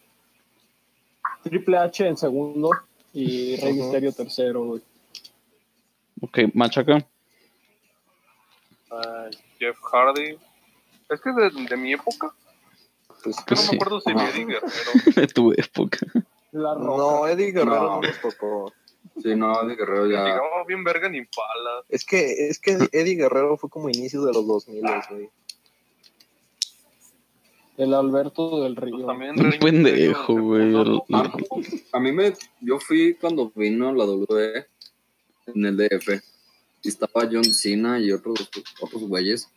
Triple 1.42 1.78
H 1.78 2.06
en 2.06 2.16
segundo 2.18 2.68
y 3.14 3.56
Rey 3.56 3.72
Ujú. 3.72 3.82
Misterio 3.82 4.12
tercero, 4.12 4.64
güey. 4.64 4.82
Ok, 6.20 6.38
machaca. 6.52 7.06
Jeff 9.58 9.76
Hardy. 9.90 10.36
Es 11.08 11.20
que 11.20 11.30
de, 11.32 11.50
de 11.68 11.76
mi 11.76 11.92
época, 11.94 12.32
Pues, 13.23 13.36
Pues 13.47 13.50
no 13.50 13.56
sí. 13.56 13.70
me 13.73 13.76
acuerdo 13.76 14.00
si 14.00 14.10
Ajá. 14.10 14.28
Eddie 14.30 14.44
Guerrero. 14.47 14.70
De 15.16 15.26
tu 15.28 15.52
época. 15.52 15.99
La 16.52 16.75
Roca. 16.75 16.84
no, 16.86 17.26
Eddie 17.26 17.52
Guerrero 17.52 17.82
no, 17.82 17.86
No. 17.97 18.00
nos 18.02 18.20
tocó. 18.20 18.73
Sí, 19.23 19.34
no, 19.36 19.64
de 19.66 19.76
Guerrero 19.76 20.06
ya. 20.06 20.25
Llegaba 20.25 20.64
bien 20.66 20.82
verga 20.84 21.06
en 21.08 21.14
Impala. 21.16 21.84
Es 21.88 22.04
que, 22.04 22.49
es 22.49 22.58
que 22.58 22.73
Eddie 22.92 23.14
Guerrero 23.16 23.56
fue 23.56 23.70
como 23.70 23.88
inicios 23.88 24.25
de 24.26 24.32
los 24.32 24.47
2000, 24.47 24.82
güey. 25.10 25.30
El 27.76 27.93
Alberto 27.95 28.63
del 28.63 28.75
Pues 28.76 28.93
Río. 28.93 29.06
también 29.06 29.39
Un 29.41 29.52
pendejo, 29.58 30.34
güey. 30.41 30.75
el- 30.75 31.00
Ah, 31.13 31.32
a 31.93 32.00
mí 32.00 32.13
me. 32.13 32.32
Yo 32.60 32.78
fui 32.78 33.15
cuando 33.15 33.50
vino 33.54 33.93
la 33.93 34.04
W 34.06 34.67
en 35.47 35.67
el 35.67 35.76
DF. 35.76 36.21
Y 36.82 36.89
estaba 36.89 37.28
John 37.30 37.45
Cena 37.45 37.99
y 37.99 38.13
otros, 38.13 38.49
otros 38.80 39.02
güeyes. 39.04 39.49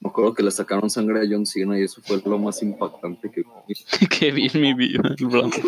Me 0.00 0.08
acuerdo 0.10 0.34
que 0.34 0.42
le 0.42 0.50
sacaron 0.50 0.88
sangre 0.88 1.20
a 1.20 1.26
John 1.28 1.46
Cena 1.46 1.78
y 1.78 1.82
eso 1.82 2.00
fue 2.02 2.20
lo 2.24 2.38
más 2.38 2.62
impactante 2.62 3.30
que 3.30 3.42
vi. 3.42 3.74
Qué 4.08 4.30
bien 4.32 4.50
mi 4.54 4.72
vida. 4.74 5.02
el 5.18 5.26
Blanco. 5.26 5.58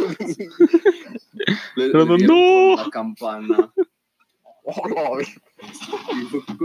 Le, 1.76 1.90
Pero 1.90 2.04
le 2.06 2.16
dieron 2.16 2.36
no. 2.36 2.76
con 2.76 2.84
la 2.84 2.90
campana. 2.90 3.72
Oh, 4.68 4.88
no, 4.88 4.96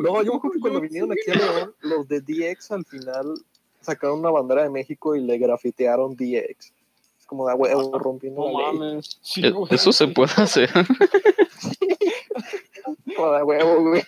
No, 0.02 0.24
yo 0.24 0.32
me 0.32 0.38
acuerdo 0.38 0.52
que 0.54 0.60
cuando 0.60 0.82
vinieron 0.82 1.12
aquí 1.12 1.30
a 1.30 1.36
León, 1.36 1.76
los 1.82 2.08
de 2.08 2.19
DX 2.21 2.71
al 2.71 2.84
final 2.84 3.32
sacaron 3.82 4.20
una 4.20 4.30
bandera 4.32 4.63
de 4.63 4.70
México 4.70 5.15
y 5.15 5.22
le 5.22 5.38
grafitearon 5.38 6.15
DX. 6.15 6.74
Es 7.20 7.26
como 7.26 7.48
de 7.48 7.54
huevo 7.56 7.98
rompiendo 8.00 8.41
No 8.50 8.60
la 8.62 8.72
ley. 8.72 8.80
mames. 8.80 9.17
Sí, 9.22 9.46
Eh, 9.46 9.52
güey. 9.52 9.67
Eso 9.74 9.91
se 9.91 10.08
puede 10.08 10.32
hacer. 10.38 10.70
Como 13.15 13.32
de 13.34 13.44
huevo, 13.44 13.82
güey. 13.89 14.04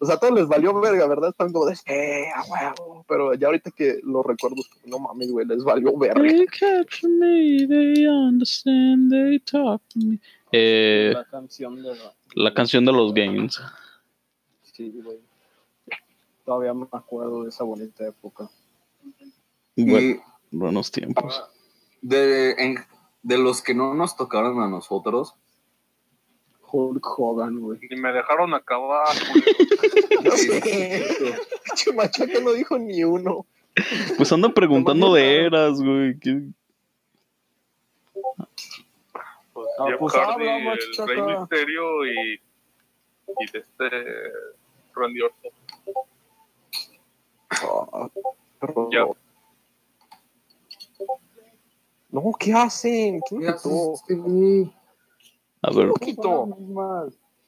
O 0.00 0.06
sea, 0.06 0.14
a 0.16 0.20
todos 0.20 0.34
les 0.34 0.46
valió 0.46 0.78
verga, 0.80 1.06
¿verdad? 1.06 1.30
Están 1.30 1.52
como 1.52 1.66
de, 1.66 1.74
eh, 1.86 2.26
a 2.34 2.42
huevo. 2.44 3.04
Pero 3.08 3.34
ya 3.34 3.46
ahorita 3.48 3.70
que 3.72 3.98
lo 4.04 4.22
recuerdo, 4.22 4.56
no 4.84 4.98
mames, 4.98 5.30
güey, 5.32 5.46
les 5.46 5.64
valió 5.64 5.96
verga. 5.96 6.20
They 6.22 6.46
capture 6.46 7.08
me, 7.08 7.66
they 7.66 8.06
understand, 8.06 9.10
they 9.10 9.38
talk 9.40 9.82
to 9.88 9.98
me. 9.98 10.18
Eh, 10.52 11.12
La 11.14 11.24
canción 11.24 11.82
de 11.82 11.94
la... 11.96 12.14
la 12.34 12.54
canción 12.54 12.84
de 12.84 12.92
los 12.92 13.12
games. 13.14 13.60
Sí, 14.62 14.92
güey. 15.02 15.18
Todavía 16.44 16.74
me 16.74 16.86
acuerdo 16.92 17.42
de 17.44 17.48
esa 17.48 17.64
bonita 17.64 18.06
época. 18.06 18.48
Bueno, 19.76 19.98
y 20.00 20.20
buenos 20.50 20.90
tiempos. 20.92 21.42
de, 22.02 22.52
en- 22.52 22.78
de 23.22 23.38
los 23.38 23.62
que 23.62 23.74
no 23.74 23.94
nos 23.94 24.16
tocaron 24.16 24.60
a 24.60 24.68
nosotros, 24.68 25.34
Hulk 26.70 27.04
Hogan, 27.18 27.60
güey. 27.60 27.78
Y 27.90 27.96
me 27.96 28.12
dejaron 28.12 28.54
acabar. 28.54 29.08
No 30.24 30.30
sé. 30.30 31.02
No 32.42 32.52
dijo 32.52 32.78
ni 32.78 33.04
uno. 33.04 33.46
Pues 34.16 34.32
anda 34.32 34.48
preguntando 34.54 35.12
de 35.12 35.44
eras, 35.44 35.80
güey. 35.82 36.18
¿qué- 36.18 36.40
Pues 39.52 39.66
Ah, 39.78 39.86
pues 39.98 40.14
Hardy, 40.14 40.48
habla, 40.48 40.72
el. 40.74 41.06
Rey 41.06 41.22
Misterio 41.40 42.06
y, 42.06 42.40
y 43.40 43.50
de 43.52 43.58
este 43.58 43.90
Randy 44.94 45.20
Orton. 45.22 45.50
Ah, 47.50 48.08
pero- 48.66 48.88
Ya. 48.90 49.04
No, 52.10 52.22
¿qué 52.38 52.52
hacen? 52.52 53.20
¿Quién 53.28 53.40
¿qué 53.40 53.46
lo 53.48 53.52
haces, 53.54 54.02
quitó? 54.06 54.14
este? 54.14 54.72
A 55.62 55.70
ver, 55.72 55.86
lo 55.86 55.94
quitó? 55.94 56.46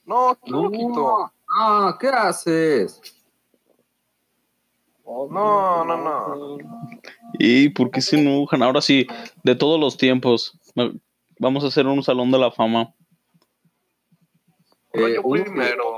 No, 0.04 0.38
¿quién 0.42 0.62
lo 0.62 0.70
quitó? 0.70 1.32
Ah, 1.56 1.96
¿qué 2.00 2.08
haces? 2.08 3.00
No, 5.04 5.84
no, 5.84 5.96
no. 5.96 6.58
¿y 7.38 7.68
por 7.68 7.90
qué 7.92 8.00
se 8.00 8.18
enojan? 8.18 8.62
Ahora 8.62 8.80
sí, 8.80 9.06
de 9.44 9.54
todos 9.54 9.78
los 9.78 9.96
tiempos. 9.96 10.58
Vamos 11.38 11.62
a 11.62 11.68
hacer 11.68 11.86
un 11.86 12.02
salón 12.02 12.30
de 12.32 12.38
la 12.38 12.50
fama. 12.50 12.92
No, 14.94 15.06
Eh, 15.06 15.14
yo 15.14 15.22
primero. 15.22 15.96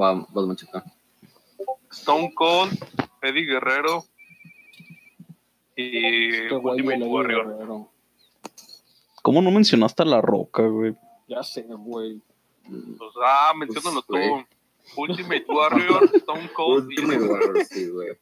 Va, 0.00 0.14
vas, 0.14 0.46
machaca. 0.46 0.84
Stone 1.90 2.32
Cold, 2.34 2.78
Eddie 3.22 3.46
Guerrero 3.46 4.04
y 5.76 6.52
Ultimate 6.52 7.04
Warrior. 7.04 7.48
Guerrero. 7.48 7.90
¿Cómo 9.22 9.42
no 9.42 9.50
mencionaste 9.50 10.02
a 10.02 10.06
la 10.06 10.20
roca, 10.20 10.62
güey? 10.62 10.94
Ya 11.28 11.42
sé, 11.42 11.62
güey. 11.68 12.20
Pues, 12.64 13.10
ah, 13.24 13.52
menciónalo 13.56 14.00
tú. 14.02 14.08
Pues, 14.08 14.28
güey. 14.30 14.46
Ultimate 14.96 15.44
Warrior, 15.48 16.10
Stone 16.14 16.50
Cold 16.54 16.90
y 16.92 17.00
Ultimate 17.00 17.28
Warrior, 17.32 17.64
sí, 17.64 17.88
güey. 17.88 18.16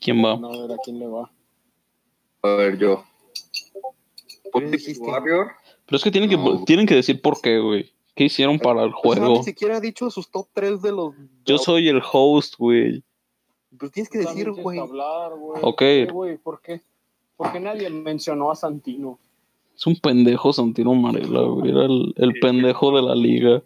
¿Quién 0.00 0.24
va? 0.24 0.36
No, 0.36 0.52
a 0.52 0.62
ver 0.62 0.72
a 0.72 0.76
quién 0.82 0.98
le 0.98 1.06
va. 1.06 1.30
A 2.42 2.48
ver, 2.50 2.78
yo. 2.78 3.04
Ultimate? 4.54 4.94
Warrior. 5.00 5.48
Pero 5.86 5.96
es 5.96 6.04
que 6.04 6.10
tienen 6.10 6.30
que, 6.30 6.36
No. 6.36 6.64
tienen 6.64 6.86
que 6.86 6.94
decir 6.94 7.20
por 7.20 7.40
qué, 7.40 7.58
güey. 7.58 7.92
¿Qué 8.18 8.24
hicieron 8.24 8.58
para 8.58 8.82
el 8.82 8.90
juego? 8.90 9.28
ni 9.28 9.44
siquiera 9.44 9.76
ha 9.76 9.80
dicho 9.80 10.10
sus 10.10 10.28
top 10.28 10.48
3 10.52 10.82
de 10.82 10.90
los. 10.90 11.14
Yo 11.44 11.56
soy 11.56 11.88
el 11.88 12.02
host, 12.02 12.56
güey. 12.58 13.04
Pues 13.78 13.92
tienes 13.92 14.10
que 14.10 14.18
decir, 14.18 14.50
güey. 14.50 14.76
que 14.76 14.82
hablar, 14.82 15.36
güey. 15.36 15.60
Ok. 15.62 15.78
¿Qué, 15.78 16.08
güey? 16.10 16.36
¿Por 16.36 16.60
qué? 16.60 16.82
Porque 17.36 17.60
nadie 17.60 17.88
mencionó 17.90 18.50
a 18.50 18.56
Santino. 18.56 19.20
Es 19.76 19.86
un 19.86 19.94
pendejo 20.00 20.52
Santino 20.52 20.92
Marella, 20.94 21.42
güey. 21.42 21.70
Era 21.70 21.84
el, 21.84 22.12
el 22.16 22.32
pendejo 22.40 22.90
de 22.90 23.02
la 23.02 23.14
liga. 23.14 23.62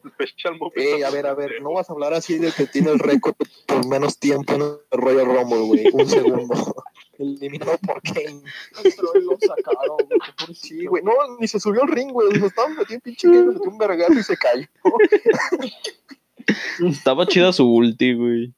Ey, 0.74 1.02
a 1.02 1.08
ver, 1.08 1.26
a 1.26 1.32
ver, 1.32 1.62
no 1.62 1.72
vas 1.72 1.88
a 1.88 1.94
hablar 1.94 2.12
así 2.12 2.36
de 2.36 2.52
que 2.52 2.66
tiene 2.66 2.90
el 2.90 2.98
récord 2.98 3.34
por 3.66 3.86
menos 3.86 4.18
tiempo 4.18 4.52
en 4.52 4.60
el 4.60 4.76
Royal 4.90 5.24
Rumble, 5.24 5.60
güey. 5.60 5.86
Un 5.94 6.06
segundo. 6.06 6.74
Eliminado 7.22 7.78
por 7.86 8.02
Kane. 8.02 8.42
Pero 8.82 9.14
él 9.14 9.24
lo 9.24 9.38
sacaron, 9.40 9.96
güey. 10.08 10.54
Sí, 10.54 10.86
güey. 10.86 11.02
No, 11.02 11.12
ni 11.38 11.48
se 11.48 11.60
subió 11.60 11.82
al 11.82 11.88
ring, 11.88 12.10
güey. 12.10 12.38
Se 12.38 12.46
estaba 12.46 12.68
metiendo 12.68 12.94
un 12.96 13.00
pinche 13.00 13.28
Kane, 13.28 13.42
metió 13.44 13.70
un 13.70 13.78
vergazo 13.78 14.18
y 14.18 14.22
se 14.22 14.36
cayó. 14.36 14.66
Estaba 16.86 17.26
chida 17.26 17.52
su 17.52 17.66
ulti, 17.72 18.14
güey. 18.14 18.52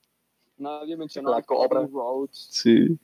Nadie 0.57 0.97
mencionó 0.97 1.31
La 1.31 1.39
a 1.39 1.43
Cobra. 1.43 1.87
Rhodes, 1.87 2.49
Sí. 2.51 2.99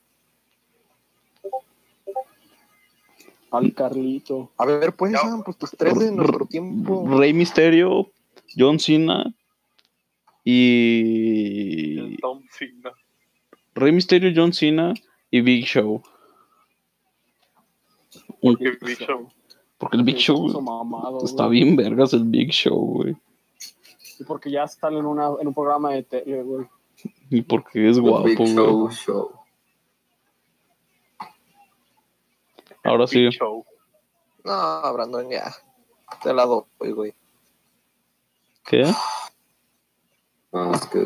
al 3.51 3.73
Carlito. 3.73 4.51
A 4.57 4.65
ver, 4.65 4.93
pues, 4.93 5.11
Ya. 5.11 5.19
ah, 5.23 5.41
pues 5.43 5.57
tus 5.57 5.71
tres 5.71 5.97
de 5.99 6.11
nuestro 6.11 6.45
tiempo. 6.45 7.05
Rey 7.19 7.33
Misterio, 7.33 8.09
John 8.57 8.79
Cena 8.79 9.33
y. 10.43 11.99
El 11.99 12.17
Tom 12.21 12.43
Cena. 12.49 12.91
Rey 13.75 13.91
Misterio, 13.91 14.31
John 14.35 14.53
Cena 14.53 14.93
y 15.31 15.41
Big 15.41 15.65
Show. 15.65 16.01
Un- 18.41 18.55
Qué 18.57 18.71
bicho. 18.81 19.29
Porque 19.77 19.97
el 19.97 20.03
Big 20.03 20.17
Show 20.17 20.61
mamado, 20.61 21.23
está 21.25 21.47
güey. 21.47 21.63
bien 21.63 21.75
vergas 21.75 22.13
el 22.13 22.25
Big 22.25 22.51
Show, 22.51 22.77
güey. 22.97 23.17
Y 24.19 24.23
porque 24.25 24.51
ya 24.51 24.63
están 24.65 24.93
en, 24.95 25.05
una, 25.05 25.29
en 25.39 25.47
un 25.47 25.53
programa 25.53 25.91
de 25.93 26.03
tele, 26.03 26.43
güey. 26.43 26.67
Y 27.31 27.41
porque 27.41 27.89
es 27.89 27.97
guapo, 27.99 28.25
Big 28.25 28.37
güey. 28.37 28.53
Show 28.53 28.91
Show. 28.91 29.31
Ahora 32.83 33.07
sí. 33.07 33.23
Big 33.23 33.31
Show. 33.31 33.65
No, 34.43 34.93
Brandon, 34.93 35.29
ya. 35.29 35.51
Te 36.21 36.33
la 36.33 36.45
doy, 36.45 36.91
güey. 36.91 37.13
¿Qué? 38.65 38.91
No, 40.51 40.73
es 40.73 40.85
que 40.87 41.05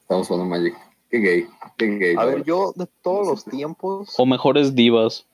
estamos 0.00 0.26
jugando 0.28 0.46
Magic. 0.48 0.74
Qué 1.14 1.20
gay. 1.20 1.46
Qué 1.78 1.86
gay. 1.96 2.16
A 2.16 2.24
ver, 2.24 2.34
verdad. 2.38 2.44
yo 2.46 2.72
de 2.74 2.88
todos 3.00 3.24
los 3.28 3.44
tiempos, 3.44 4.14
O 4.18 4.26
mejores 4.26 4.74
divas. 4.74 5.24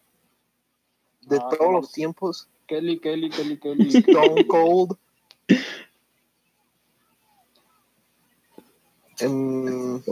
de 1.23 1.38
Ah, 1.38 1.49
todos 1.57 1.73
los 1.73 1.90
tiempos, 1.90 2.49
Kelly, 2.66 2.99
Kelly, 2.99 3.31
Kelly, 3.31 3.57
Kelly. 3.59 3.88
Stone 3.97 4.47
Cold. 4.47 4.99
em, 9.21 10.03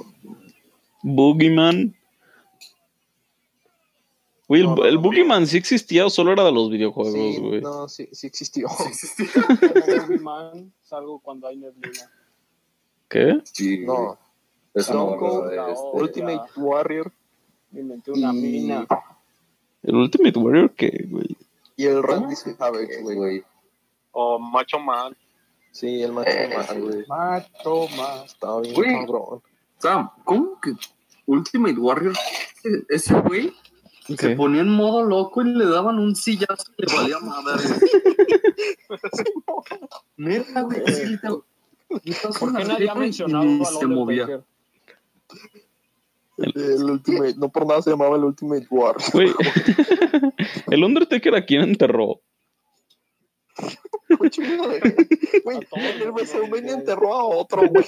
Boogeyman. 1.03 1.95
Güey, 4.49 4.63
el, 4.63 4.67
No, 4.69 4.85
el 4.87 4.95
no. 4.95 5.01
Boogeyman 5.03 5.47
sí 5.47 5.59
existía 5.59 6.07
o 6.07 6.11
solo 6.11 6.33
era 6.33 6.45
de 6.45 6.53
los 6.53 6.71
videojuegos, 6.71 7.13
sí, 7.35 7.41
güey. 7.43 7.61
no, 7.61 7.87
sí, 7.91 8.09
sí 8.13 8.27
existió. 8.27 8.69
Como 8.69 10.19
Man, 10.23 10.73
salgo 10.83 11.19
cuando 11.21 11.47
hay 11.47 11.59
neblina. 11.59 12.11
¿Qué? 13.11 13.39
Sí, 13.45 13.81
No, 13.85 14.19
Eso 14.81 14.95
no 14.95 15.05
Stone 15.15 15.17
Cold, 15.19 15.51
de 15.51 15.57
no. 15.57 15.69
este- 15.69 15.89
Ultimate 15.93 16.51
Warrior 16.57 17.13
Inventé 17.73 18.13
una 18.13 18.31
Y- 18.33 18.37
mina. 18.41 18.87
¿El 19.83 19.95
Ultimate 19.95 20.39
Warrior 20.39 20.71
qué, 20.75 21.07
güey? 21.11 21.37
y 21.77 21.85
el 21.87 22.03
Randy 22.03 22.35
Savage, 22.35 23.03
güey. 23.03 23.17
güey. 23.17 23.45
O 24.13 24.39
Macho 24.39 24.79
Man. 24.81 25.17
Sí, 25.71 26.03
el 26.03 26.13
macho 26.13 26.31
Eh, 26.31 26.51
man, 26.57 26.81
güey. 26.81 27.05
Macho 27.07 27.87
más. 27.97 28.25
Estaba 28.25 28.61
bien 28.63 28.75
Güey. 28.75 29.07
cabrón. 29.07 29.43
Sam, 29.79 30.11
¿cómo 30.25 30.59
que 30.61 30.73
Ultimate 31.27 31.79
Warrior? 31.79 32.15
Ese- 32.65 32.85
Ese 32.89 33.15
güey 33.21 33.53
se 34.17 34.31
ponía 34.35 34.63
en 34.63 34.71
modo 34.71 35.05
loco 35.05 35.43
y 35.43 35.55
le 35.55 35.67
daban 35.67 35.99
un 35.99 36.17
sillazo 36.17 36.73
y 36.79 36.87
le 36.87 36.97
valía 36.97 37.19
madre. 37.21 37.63
Neta, 40.17 40.63
güey. 40.63 40.81
daba 41.23 41.43
¿Por 42.41 42.57
qué 42.57 42.65
nadie 42.65 42.91
ha 42.91 42.95
mencionado 42.95 43.45
ni 43.45 43.61
al 43.61 43.67
se 43.67 43.87
movía. 43.87 44.43
Undertaker? 45.31 45.63
El 46.39 46.85
Ultimate, 46.85 47.35
no 47.37 47.49
por 47.49 47.67
nada 47.67 47.83
se 47.83 47.91
llamaba 47.91 48.17
el 48.17 48.25
Ultimate. 48.25 48.67
Güey. 49.13 49.33
el 50.71 50.85
Undertaker 50.85 51.35
a 51.35 51.45
quién 51.45 51.63
enterró. 51.63 52.21
Güey, 54.09 54.31
el 56.01 56.13
WrestleMania 56.13 56.75
enterró 56.75 57.13
a 57.15 57.25
otro, 57.25 57.63
güey. 57.69 57.85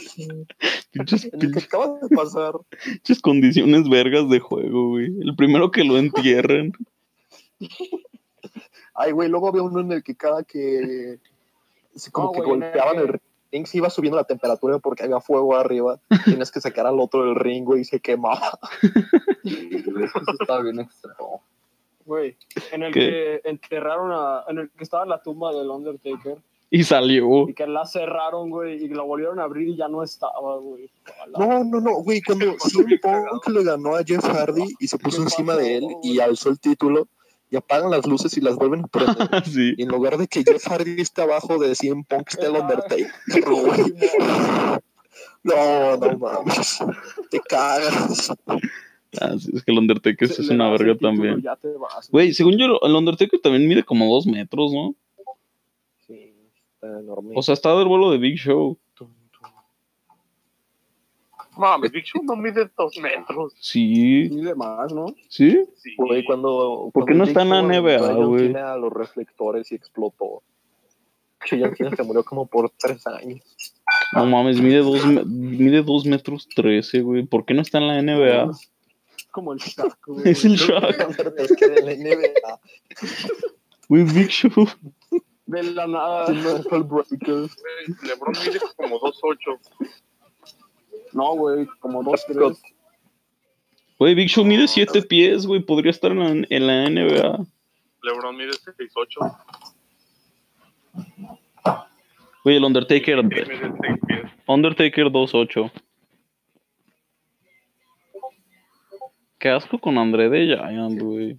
El 0.93 1.53
que 1.53 1.59
acaba 1.61 1.99
de 2.01 2.09
pasar. 2.15 2.55
pinches 2.85 3.21
condiciones 3.21 3.89
vergas 3.89 4.29
de 4.29 4.41
juego, 4.41 4.89
güey. 4.91 5.07
El 5.21 5.37
primero 5.37 5.71
que 5.71 5.85
lo 5.85 5.97
entierren. 5.99 6.73
Ay, 8.95 9.13
güey, 9.13 9.29
luego 9.29 9.49
había 9.49 9.63
uno 9.63 9.81
en 9.81 9.93
el 9.93 10.03
que 10.03 10.17
cada 10.17 10.43
que. 10.43 11.19
se- 11.95 12.11
Como 12.11 12.27
No, 12.29 12.33
que 12.33 12.41
golpeaban 12.43 12.99
el 12.99 13.21
ring, 13.53 13.67
se 13.67 13.79
iba 13.79 13.91
subiendo 13.91 14.17
la 14.17 14.25
temperatura 14.25 14.79
porque 14.79 15.05
había 15.05 15.21
fuego 15.21 15.57
arriba. 15.57 15.99
Tienes 16.25 16.51
que 16.51 16.61
sacar 16.61 16.87
al 16.87 17.01
otro 17.01 17.25
del 17.25 17.35
ring, 17.35 17.65
güey, 17.65 17.83
y 17.83 17.85
se 17.85 18.01
quemaba. 18.01 18.59
Sí, 19.43 19.83
güey, 19.87 20.05
eso 20.05 20.21
estaba 20.39 20.61
bien 20.61 20.81
extremo. 20.81 21.43
Güey, 22.05 22.37
en 22.73 22.83
el 22.83 22.93
¿Qué? 22.93 23.01
que 23.01 23.49
enterraron 23.49 24.13
a. 24.13 24.45
En 24.49 24.59
el 24.59 24.71
que 24.71 24.85
estaba 24.85 25.07
la 25.07 25.23
tumba 25.23 25.55
del 25.55 25.71
Undertaker. 25.71 26.37
Y 26.71 26.85
salió. 26.85 27.49
Y 27.49 27.55
que 27.55 27.67
la 27.67 27.87
cerraron, 27.87 28.51
güey. 28.51 28.85
Y 28.85 28.89
la 28.89 29.03
volvieron 29.03 29.41
a 29.41 29.45
abrir 29.45 29.69
y 29.69 29.77
ya 29.77 29.89
no 29.89 30.03
estaba, 30.03 30.59
güey. 30.59 30.91
No, 31.39 31.65
no, 31.65 31.81
no, 31.81 32.03
güey, 32.03 32.21
cuando 32.21 32.55
CM 32.59 32.99
Punk 32.99 33.49
le 33.49 33.65
ganó 33.65 33.97
a 33.97 34.05
Jeff 34.05 34.25
Hardy 34.25 34.75
y 34.79 34.87
se 34.87 34.99
puso 34.99 35.19
¿Qué 35.19 35.23
encima 35.25 35.55
pasó, 35.55 35.65
de 35.65 35.77
él 35.77 35.87
y 36.03 36.21
alzó 36.21 36.51
el 36.51 36.61
título 36.61 37.09
y 37.51 37.57
apagan 37.57 37.91
las 37.91 38.07
luces 38.07 38.37
y 38.37 38.41
las 38.41 38.57
vuelven 38.57 38.85
a 38.85 38.87
prender. 38.87 39.17
sí. 39.45 39.75
Y 39.77 39.83
en 39.83 39.89
lugar 39.89 40.17
de 40.17 40.29
que 40.29 40.45
Jeff 40.45 40.67
Hardy 40.69 41.01
esté 41.01 41.23
abajo 41.23 41.59
de 41.59 41.75
CM 41.75 42.05
Punk, 42.09 42.29
está 42.29 42.47
el 42.47 42.57
Undertaker, 42.57 43.11
güey. 43.45 43.95
No, 45.43 45.97
no 45.97 46.19
mames. 46.19 46.81
Te 47.31 47.41
cagas. 47.41 48.31
Ah, 49.21 49.35
sí, 49.39 49.51
es 49.55 49.65
que 49.65 49.73
el 49.73 49.79
Undertaker 49.79 50.29
Se 50.29 50.43
es 50.43 50.51
una 50.51 50.71
verga 50.71 50.93
título, 50.93 51.11
también. 51.11 51.45
Güey, 52.11 52.35
según 52.35 52.59
yo, 52.59 52.79
el 52.83 52.95
Undertaker 52.95 53.41
también 53.41 53.67
mide 53.67 53.83
como 53.83 54.13
dos 54.13 54.27
metros, 54.27 54.71
¿no? 54.73 54.95
Sí, 56.07 56.35
está 56.75 57.01
enorme. 57.01 57.33
O 57.35 57.43
sea, 57.43 57.55
está 57.55 57.75
del 57.77 57.89
vuelo 57.89 58.11
de 58.11 58.19
Big 58.19 58.37
Show. 58.37 58.79
Mames, 61.61 61.93
Big 61.93 62.05
Show 62.05 62.23
no 62.25 62.35
mide 62.37 62.69
dos 62.77 62.97
metros. 62.99 63.53
Sí, 63.61 64.25
Y 64.25 64.41
demás, 64.41 64.93
¿no? 64.93 65.15
sí. 65.29 65.65
Sí. 65.77 65.95
Güey, 65.97 66.25
cuando. 66.25 66.91
¿Por 66.93 67.05
qué 67.05 67.15
no 67.15 67.25
está 67.25 67.43
en 67.43 67.51
la 67.51 67.63
NBA, 67.63 68.15
güey? 68.15 68.55
A 68.57 68.77
los 68.77 68.93
reflectores 68.93 69.71
y 69.71 69.77
explotó. 69.77 70.43
Que 71.45 71.59
John 71.59 71.75
Cena 71.77 71.97
se 71.97 72.03
murió 72.03 72.25
como 72.25 72.47
por 72.47 72.71
tres 72.71 73.07
años. 73.07 73.41
No 74.13 74.27
mames, 74.27 74.61
mide 74.61 74.79
dos, 74.79 75.07
mide 75.27 75.83
dos 75.83 76.05
metros 76.05 76.49
trece, 76.49 77.01
güey. 77.01 77.25
¿Por 77.25 77.45
qué 77.45 77.55
no 77.55 77.63
está 77.63 77.79
en 77.79 77.87
la 77.89 78.03
NBA? 78.03 78.51
Como 79.31 79.53
el 79.53 79.59
Shaq, 79.59 79.99
güey. 80.07 80.29
Es 80.29 80.45
el 80.45 80.57
Shaq. 80.57 81.09
Undertaker 81.09 81.79
en 81.79 81.87
la 81.87 81.95
NBA. 81.95 82.61
Güey, 83.89 84.05
Big 84.05 84.29
Show. 84.29 84.67
De 85.47 85.63
la 85.63 85.87
nada. 85.87 86.29
Mental 86.29 86.83
Breaker. 86.85 87.19
Güey, 87.27 87.49
LeBron 88.03 88.35
mide 88.47 88.61
como 88.77 89.01
2'8. 89.01 89.59
No, 91.13 91.35
güey, 91.35 91.67
como 91.81 92.03
dos, 92.03 92.25
tres. 92.27 92.63
Güey, 93.99 94.15
Big 94.15 94.29
Show 94.29 94.45
mide 94.45 94.67
siete 94.69 95.03
pies, 95.03 95.47
güey. 95.47 95.61
Podría 95.61 95.91
estar 95.91 96.11
en 96.13 96.19
la, 96.19 96.47
en 96.49 96.67
la 96.67 96.89
NBA. 96.89 97.45
LeBron 98.03 98.37
mide 98.37 98.53
6'8. 98.53 99.37
Güey, 102.45 102.57
el 102.57 102.65
Undertaker. 102.65 103.21
6. 103.29 103.49
Undertaker 104.47 105.07
2.8. 105.09 105.71
Qué 109.39 109.49
asco 109.51 109.79
con 109.79 109.99
André 109.99 110.29
de 110.29 110.47
Giant, 110.57 111.01
güey. 111.01 111.39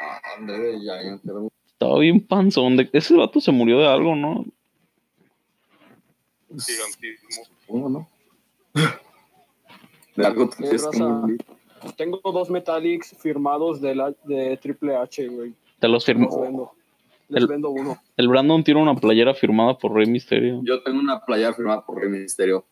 Ah, 0.00 0.20
André 0.38 0.58
de 0.58 0.78
Giant, 0.80 1.24
un- 1.24 1.50
Estaba 1.66 1.98
bien 1.98 2.24
panzón. 2.24 2.76
De... 2.76 2.88
Ese 2.92 3.14
vato 3.16 3.40
se 3.40 3.50
murió 3.52 3.78
de 3.80 3.86
algo, 3.88 4.14
¿no? 4.14 4.44
Gigantísimo. 6.48 7.44
¿Cómo 7.66 7.88
no? 7.88 8.08
Que 10.14 10.22
raza. 10.22 11.08
morir. 11.08 11.44
Tengo 11.96 12.20
dos 12.24 12.48
Metallics 12.50 13.14
firmados 13.18 13.80
de, 13.80 13.94
la, 13.94 14.14
de 14.24 14.56
Triple 14.56 14.96
H, 14.96 15.28
güey. 15.28 15.54
Te 15.80 15.88
los 15.88 15.94
Los 15.94 16.04
firmó. 16.06 16.40
vendo. 16.40 16.72
Les 17.28 17.42
El- 17.42 17.48
vendo 17.48 17.70
uno. 17.70 17.98
El 18.16 18.28
Brandon 18.28 18.62
tiene 18.62 18.80
una 18.80 18.94
playera 18.94 19.34
firmada 19.34 19.76
por 19.76 19.92
Rey 19.92 20.06
Misterio. 20.06 20.60
Yo 20.64 20.82
tengo 20.82 21.00
una 21.00 21.20
playa 21.24 21.52
firmada 21.52 21.84
por 21.84 21.98
Rey 22.00 22.08
Misterio. 22.08 22.64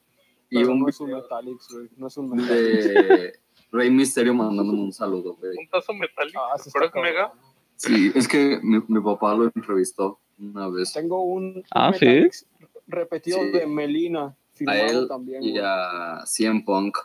Y 0.51 0.59
Pero 0.61 0.73
un 0.73 0.81
no 0.81 0.89
es 0.89 1.01
un 1.01 1.11
Metallics, 1.13 1.69
güey. 1.73 1.89
No 1.97 2.07
es 2.07 2.17
un 2.17 2.31
Metallics. 2.31 2.85
de 2.95 3.33
Rey 3.73 3.91
Misterio 3.91 4.35
mandándome 4.35 4.81
un 4.81 4.93
saludo, 4.93 5.35
güey. 5.35 5.57
Un 5.59 5.69
tazo 5.69 5.93
metálico. 5.95 6.41
Ah, 6.41 6.57
¿Pero 6.73 6.85
es 6.87 6.95
mega? 6.95 7.33
Sí, 7.77 8.13
es 8.15 8.29
que 8.29 8.61
mi, 8.63 8.79
mi 8.89 9.01
papá 9.01 9.35
lo 9.35 9.45
entrevistó 9.55 10.21
una 10.39 10.69
vez. 10.69 10.93
Tengo 10.93 11.23
un 11.25 11.63
Ah, 11.71 11.89
un 11.89 11.95
¿sí? 11.95 12.05
Metallics 12.07 12.47
repetido 12.87 13.39
Sí. 13.41 13.51
de 13.51 13.67
Melina, 13.67 14.37
A 14.67 14.79
él 14.79 15.07
también. 15.09 15.43
y 15.43 15.59
a 15.59 16.23
CM 16.27 16.63
Punk. 16.65 16.97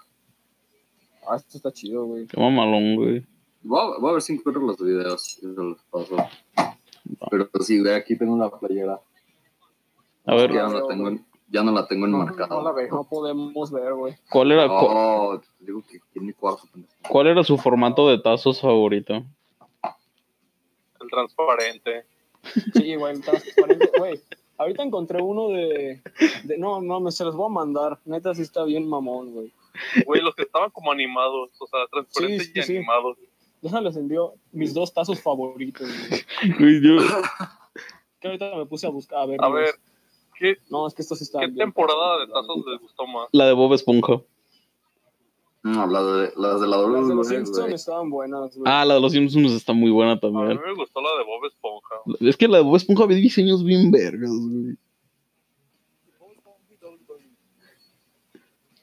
Ah, 1.30 1.36
esto 1.36 1.58
está 1.58 1.72
chido, 1.72 2.06
güey. 2.06 2.28
Qué 2.28 2.40
mamalón, 2.40 2.96
güey. 2.96 3.26
Voy 3.64 3.80
a, 3.80 4.00
voy 4.00 4.10
a 4.10 4.14
ver 4.14 4.22
si 4.22 4.34
encuentro 4.34 4.64
los 4.64 4.78
videos. 4.78 5.38
y 5.38 5.42
se 5.42 5.48
los 5.48 5.82
paso. 5.92 6.16
Pero 7.30 7.50
sí, 7.62 7.80
güey, 7.82 7.94
aquí 7.96 8.18
tengo 8.18 8.38
la 8.38 8.50
playera. 8.50 9.00
A 10.26 10.36
ver, 10.36 10.54
Ya 10.54 10.64
no 10.68 10.80
la 10.80 10.88
tengo, 10.88 11.08
en- 11.10 11.26
ya 11.50 11.64
no 11.64 11.72
la 11.72 11.88
tengo 11.88 12.06
No, 12.08 12.18
enmarcada. 12.22 12.48
no 12.56 12.62
la 12.62 12.72
veo, 12.74 12.90
no 12.94 13.04
podemos 13.06 13.72
ver, 13.72 13.94
güey. 13.94 14.16
¿cuál 14.30 14.52
era, 14.52 14.68
cu- 14.68 15.40
te 15.60 15.66
digo 15.66 15.82
que 15.90 16.00
cuarto. 16.34 16.64
pendejo. 16.72 16.94
¿cuál 17.10 17.28
era 17.28 17.44
su 17.44 17.58
formato 17.58 18.10
de 18.10 18.20
tazos 18.20 18.60
favorito? 18.62 19.24
El 21.00 21.10
transparente. 21.10 22.06
Sí, 22.74 22.96
güey, 22.96 23.16
el 23.16 23.22
transparente, 23.22 23.90
güey. 23.98 24.20
Ahorita 24.58 24.84
encontré 24.84 25.22
uno 25.22 25.50
de, 25.50 26.02
de- 26.44 26.58
No, 26.58 26.82
no, 26.82 27.00
me 27.00 27.12
se 27.12 27.24
los 27.24 27.36
voy 27.36 27.46
a 27.48 27.54
mandar. 27.54 28.00
Neta, 28.06 28.34
sí 28.34 28.42
está 28.42 28.64
bien 28.64 28.88
mamón, 28.88 29.32
güey. 29.34 29.54
Güey, 30.06 30.22
los 30.22 30.34
que 30.36 30.42
estaban 30.44 30.72
como 30.72 30.92
animados. 30.92 31.52
O 31.60 31.68
sea, 31.68 31.82
transparentes 31.92 32.48
Sí, 32.48 32.52
sí, 32.54 32.60
y 32.60 32.64
sí. 32.64 32.78
animados. 32.78 33.18
Déjales 33.62 33.96
envío 33.98 34.34
mis 34.52 34.74
dos 34.74 34.94
tazos 34.94 35.22
favoritos, 35.22 35.88
güey. 36.60 36.82
Yo- 36.82 36.98
Que 38.20 38.28
ahorita 38.30 38.56
me 38.56 38.66
puse 38.66 38.88
a 38.88 38.90
buscar, 38.90 39.20
a 39.20 39.26
ver. 39.28 39.38
A 39.44 39.50
ver, 39.50 39.70
¿qué, 40.40 40.58
No, 40.70 40.88
es 40.88 40.94
que 40.96 41.02
estos 41.04 41.22
están 41.22 41.42
qué 41.42 41.48
bien 41.48 41.58
temporada 41.68 42.20
de 42.20 42.28
tazos 42.28 42.66
les 42.66 42.80
gustó 42.82 43.06
más? 43.06 43.28
la 43.32 43.46
de 43.46 43.54
Bob 43.54 43.74
Esponja. 43.74 44.22
No, 45.74 45.86
las 45.88 46.04
de, 46.06 46.34
las 46.42 46.62
de 46.62 46.68
la 46.68 46.78
Las 46.78 47.08
de 47.08 47.16
los 47.16 47.28
WWE, 47.28 47.44
Simpsons 47.46 47.74
estaban 47.74 48.10
buenas, 48.10 48.56
güey. 48.56 48.64
Ah, 48.72 48.86
la 48.86 48.96
de 48.96 49.02
los 49.02 49.12
Simpsons 49.12 49.52
está 49.52 49.74
muy 49.74 49.92
buena 49.92 50.14
A 50.14 50.16
mí 50.16 50.22
también. 50.22 50.60
me 50.66 50.74
gustó 50.76 51.02
la 51.02 51.10
de 51.18 51.24
Bob 51.26 51.46
Esponja. 51.46 51.96
Es 52.30 52.38
que 52.38 52.48
la 52.48 52.58
de 52.60 52.64
Bob 52.64 52.76
Esponja 52.76 53.04
había 53.04 53.18
diseños 53.18 53.64
bien 53.64 53.92
vergas, 53.92 54.30
güey. 54.32 54.78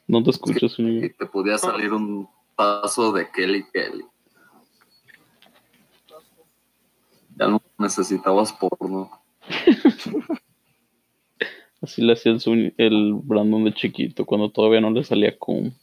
No 0.07 0.21
te 0.23 0.29
escuchas, 0.29 0.77
Y 0.77 0.83
güey. 0.83 1.13
te 1.13 1.25
podía 1.25 1.57
salir 1.57 1.91
un 1.91 2.29
paso 2.55 3.11
de 3.11 3.27
Kelly 3.31 3.65
Kelly. 3.73 4.05
Ya 7.37 7.47
no 7.47 7.61
necesitabas 7.79 8.53
porno. 8.53 9.09
Así 11.81 12.01
le 12.01 12.13
hacía 12.13 12.31
el, 12.33 12.73
el 12.77 13.13
Brandon 13.23 13.65
de 13.65 13.73
chiquito, 13.73 14.25
cuando 14.25 14.49
todavía 14.51 14.79
no 14.81 14.91
le 14.91 15.03
salía 15.03 15.37
con. 15.37 15.73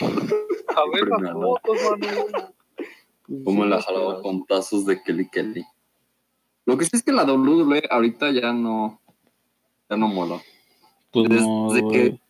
A 0.00 0.82
ver 0.92 1.08
las 1.08 1.20
Nada. 1.20 1.34
fotos, 1.34 1.76
mano. 2.00 3.44
Como 3.44 3.64
la 3.64 3.80
jalaba 3.82 4.22
con 4.22 4.44
tazos 4.46 4.86
de 4.86 5.02
Kelly 5.02 5.28
Kelly. 5.30 5.64
Lo 6.66 6.76
que 6.76 6.84
sí 6.84 6.90
es 6.94 7.02
que 7.02 7.12
la 7.12 7.24
WWE 7.24 7.82
ahorita 7.90 8.30
ya 8.30 8.52
no. 8.52 9.00
Ya 9.88 9.96
no 9.96 10.08
mola. 10.08 10.40
Pues 11.12 11.28
Desde, 11.28 11.42
no, 11.42 11.68
que, 11.90 12.20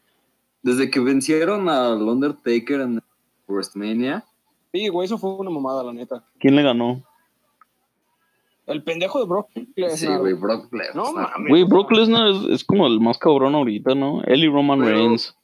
desde 0.62 0.90
que 0.90 1.00
vencieron 1.00 1.68
al 1.68 2.02
Undertaker 2.02 2.80
en 2.80 3.02
WrestleMania. 3.46 4.24
Sí, 4.72 4.88
güey, 4.88 5.04
eso 5.06 5.18
fue 5.18 5.34
una 5.34 5.50
mamada, 5.50 5.82
la 5.84 5.92
neta. 5.92 6.24
¿Quién 6.38 6.56
le 6.56 6.62
ganó? 6.62 7.02
El 8.66 8.82
pendejo 8.84 9.18
de 9.20 9.26
Brock 9.26 9.48
Lesnar. 9.74 9.98
Sí, 9.98 10.06
güey, 10.20 10.32
Brock 10.34 10.72
Lesnar. 10.72 10.94
No 10.96 11.12
mames. 11.12 11.48
Güey, 11.48 11.64
Brock 11.64 11.90
Lesnar 11.90 12.28
es, 12.28 12.42
es 12.50 12.64
como 12.64 12.86
el 12.86 13.00
más 13.00 13.18
cabrón 13.18 13.54
ahorita, 13.54 13.94
¿no? 13.94 14.22
Él 14.24 14.44
y 14.44 14.48
Roman 14.48 14.78
Pero- 14.80 14.90
Reigns. 14.96 15.36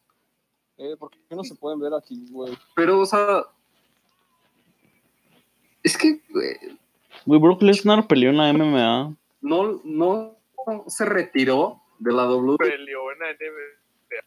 Eh, 0.79 0.97
¿Por 0.99 1.11
qué 1.11 1.35
no 1.35 1.43
se 1.45 1.55
pueden 1.55 1.81
ver 1.81 1.93
aquí, 1.95 2.27
güey? 2.31 2.57
Pero, 2.75 3.01
o 3.01 3.07
sea. 3.07 3.45
Es 5.83 5.97
que, 5.97 6.21
güey, 6.31 6.77
Güey, 7.25 7.41
Brock 7.41 7.63
Lesnar 7.63 8.07
peleó 8.07 8.31
en 8.31 8.37
la 8.37 8.53
MMA. 8.53 9.17
no, 9.41 9.81
no 9.85 10.37
se 10.87 11.05
retiró 11.05 11.81
de 11.99 12.13
la 12.13 12.29
WWE 12.29 12.57
Peleó 12.59 13.13
en 13.13 13.19
la 13.19 13.27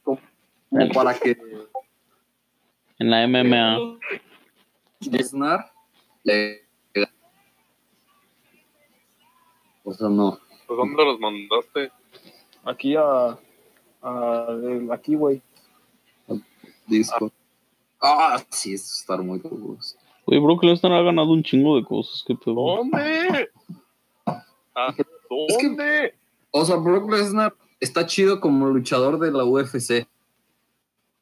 como 0.04 0.20
para 0.94 1.14
que 1.14 1.38
En 3.00 3.10
la 3.10 3.28
MMA. 3.28 4.00
Lesnar 5.00 5.72
le. 6.24 6.68
O 9.84 9.94
sea, 9.94 10.10
no. 10.10 10.40
¿Pues 10.68 10.78
dónde 10.78 11.04
los 11.04 11.20
mandaste? 11.20 11.92
Aquí 12.64 12.96
a. 12.96 13.38
a 14.02 14.48
aquí, 14.92 15.16
güey. 15.16 15.42
Disco. 16.90 17.32
Ah, 18.02 18.42
sí, 18.50 18.74
eso 18.74 18.86
está 19.00 19.18
muy 19.18 19.40
cool. 19.42 19.78
Güey, 20.26 20.40
Brock 20.40 20.64
Lesnar 20.64 20.94
ha 20.94 21.02
ganado 21.02 21.32
un 21.32 21.44
chingo 21.44 21.76
de 21.78 21.84
cosas. 21.84 22.24
¿Qué 22.26 22.36
pedo? 22.36 22.54
¿Dónde? 22.56 23.50
Ah, 24.26 24.94
¿Dónde? 25.30 26.14
O 26.52 26.66
sea, 26.66 26.78
Brock 26.78 27.10
Lesnar 27.12 27.54
está 27.80 28.06
chido 28.06 28.40
como 28.40 28.68
luchador 28.68 29.20
de 29.20 29.32
la 29.32 29.44
UFC. 29.46 30.08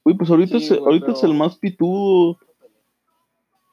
Güey, 0.04 0.16
pues 0.18 0.30
ahorita, 0.30 0.60
Sí, 0.60 0.66
es, 0.66 0.72
ahorita 0.72 1.08
pero- 1.08 1.18
es 1.18 1.24
el 1.24 1.34
más 1.34 1.56
pitudo. 1.58 2.38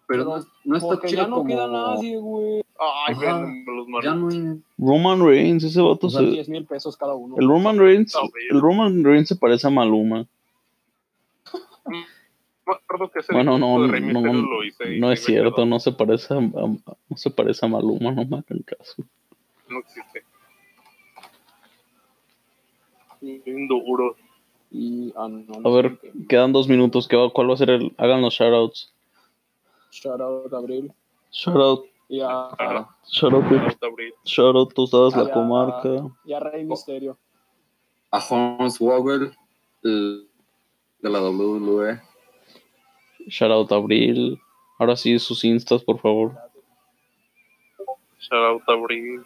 Pero, 0.06 0.24
no, 0.24 0.44
no 0.64 0.76
está 0.76 0.88
Porque 0.88 1.08
chido 1.08 1.22
ya 1.22 1.28
no 1.28 1.36
como. 1.36 1.48
queda 1.48 1.66
nadie, 1.66 2.18
güey. 2.18 2.62
Ay, 2.78 3.14
Ajá. 3.14 3.40
ven, 3.40 3.64
los. 3.66 3.86
Ya 4.04 4.14
no 4.14 4.28
hay. 4.28 4.60
Roman 4.76 5.24
Reigns, 5.24 5.64
ese 5.64 5.80
vato 5.80 6.08
O 6.08 6.10
sea, 6.10 6.20
se... 6.20 6.26
10 6.26 6.48
mil 6.50 6.66
pesos 6.66 6.96
cada 6.96 7.14
uno. 7.14 7.36
El 7.38 7.48
Roman 7.48 7.78
Reigns, 7.78 8.14
A 8.14 8.20
el 8.50 8.60
Roman 8.60 9.02
Reigns 9.02 9.28
se 9.28 9.36
parece 9.36 9.66
a 9.66 9.70
Maluma. 9.70 10.26
Que 13.12 13.18
ese 13.20 13.32
Bueno, 13.32 13.58
no, 13.58 13.82
de 13.82 13.88
Rey 13.88 14.00
no, 14.00 14.20
no, 14.22 14.32
lo 14.32 14.64
hice 14.64 14.96
y 14.96 15.00
no 15.00 15.12
es 15.12 15.22
cierto, 15.24 15.56
quedó. 15.56 15.66
no 15.66 15.78
se 15.78 15.92
parece 15.92 16.32
a, 16.34 16.38
a- 16.38 16.40
no 16.40 17.16
se 17.16 17.30
parece 17.30 17.66
a 17.66 17.68
Maluma, 17.68 18.12
no 18.12 18.24
me 18.24 18.38
hagan 18.38 18.62
caso. 18.64 19.02
No 19.68 19.78
existe. 19.80 20.24
Bien 23.20 23.68
duro. 23.68 24.16
Y, 24.70 25.12
ah, 25.16 25.28
no, 25.28 25.68
A 25.70 25.74
ver, 25.82 25.98
quedan 26.28 26.52
dos 26.52 26.68
minutos, 26.68 27.06
¿qué 27.06 27.16
va- 27.16 27.30
¿cuál 27.30 27.50
va 27.50 27.54
a 27.54 27.58
ser 27.58 27.70
el? 27.70 27.94
Hagan 27.98 28.22
los 28.22 28.34
shoutouts. 28.34 28.92
Shout 29.90 30.20
out 30.20 30.52
a 30.52 30.56
Abril. 30.56 30.92
Shoutout, 31.30 31.86
Y 32.08 32.20
a, 32.20 32.26
Ah, 32.58 32.96
shoutout, 33.06 33.44
Abril. 33.82 34.14
shoutout, 34.24 34.72
Tostadas 34.74 35.14
Ah, 35.14 35.24
la 35.24 35.32
comarca. 35.32 36.06
y 36.24 36.32
a 36.32 36.40
Rey 36.40 36.64
Misterio. 36.64 37.18
A 38.10 38.18
Hornswoggle, 38.18 39.32
el 39.82 40.28
de 41.04 41.10
la 41.10 41.20
WWE. 41.20 42.00
Shoutout 43.28 43.70
Abril. 43.72 44.40
Ahora 44.78 44.96
sí, 44.96 45.18
sus 45.18 45.44
instas, 45.44 45.84
por 45.84 46.00
favor. 46.00 46.34
Shout 48.18 48.32
out 48.32 48.62
Abril. 48.68 49.22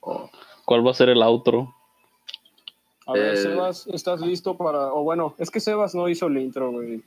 Oh, 0.00 0.30
¿Cuál 0.64 0.86
va 0.86 0.90
a 0.90 0.94
ser 0.94 1.10
el 1.10 1.22
outro? 1.22 1.74
A 3.06 3.12
ver, 3.12 3.34
Eh. 3.34 3.36
Sebas, 3.36 3.86
¿estás 3.88 4.20
listo 4.22 4.56
para.? 4.56 4.92
O 4.94 5.02
bueno, 5.02 5.34
es 5.38 5.50
que 5.50 5.60
Sebas 5.60 5.94
no 5.94 6.08
hizo 6.08 6.26
el 6.28 6.38
intro, 6.38 6.72
güey. 6.72 7.02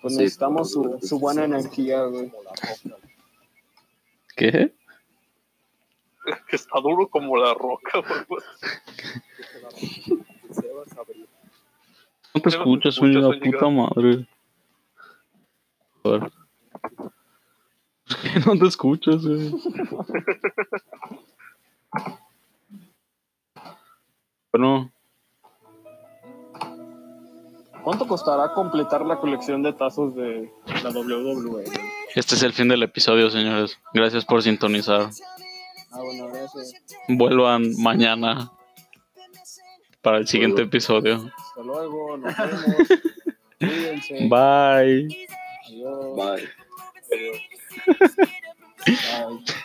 Pues 0.00 0.14
Sí, 0.14 0.20
necesitamos 0.20 0.70
su, 0.72 0.82
por- 0.82 1.02
su 1.02 1.18
buena 1.18 1.44
energía, 1.44 2.02
güey. 2.04 2.32
¿Qué? 4.36 4.72
Que 6.48 6.56
está 6.56 6.80
duro 6.80 7.08
como 7.08 7.36
la 7.36 7.52
roca, 7.52 8.00
güey. 8.28 8.40
No 12.34 12.40
te 12.40 12.48
escuchas, 12.48 12.98
una 12.98 13.28
Oñiga. 13.28 13.50
puta 13.58 13.68
madre. 13.70 14.26
A 16.04 16.08
ver. 16.08 16.20
¿Por 16.20 18.18
qué 18.22 18.40
no 18.46 18.58
te 18.58 18.66
escuchas, 18.66 19.24
güey? 19.24 19.52
Bueno, 24.52 24.90
¿Cuánto 27.82 28.06
costará 28.08 28.52
completar 28.54 29.04
la 29.04 29.18
colección 29.18 29.62
de 29.62 29.74
tazos 29.74 30.14
de 30.14 30.50
la 30.82 30.90
WWE? 30.90 31.64
este 32.14 32.34
es 32.34 32.42
el 32.42 32.54
fin 32.54 32.68
del 32.68 32.82
episodio, 32.82 33.28
señores. 33.28 33.78
Gracias 33.92 34.24
por 34.24 34.42
sintonizar. 34.42 35.10
Ah, 35.92 35.98
bueno, 36.02 36.28
gracias. 36.28 36.72
Vuelvan 37.08 37.74
mañana 37.82 38.50
para 40.04 40.18
el 40.18 40.28
siguiente 40.28 40.62
episodio. 40.62 41.32
Hasta 41.36 41.62
luego, 41.62 42.16
nos 42.18 42.36
vemos. 42.36 42.88
Cuídense. 43.58 44.28
Bye. 44.28 45.26
Adiós. 45.66 46.16
bye. 46.16 46.48
Bye. 48.86 49.44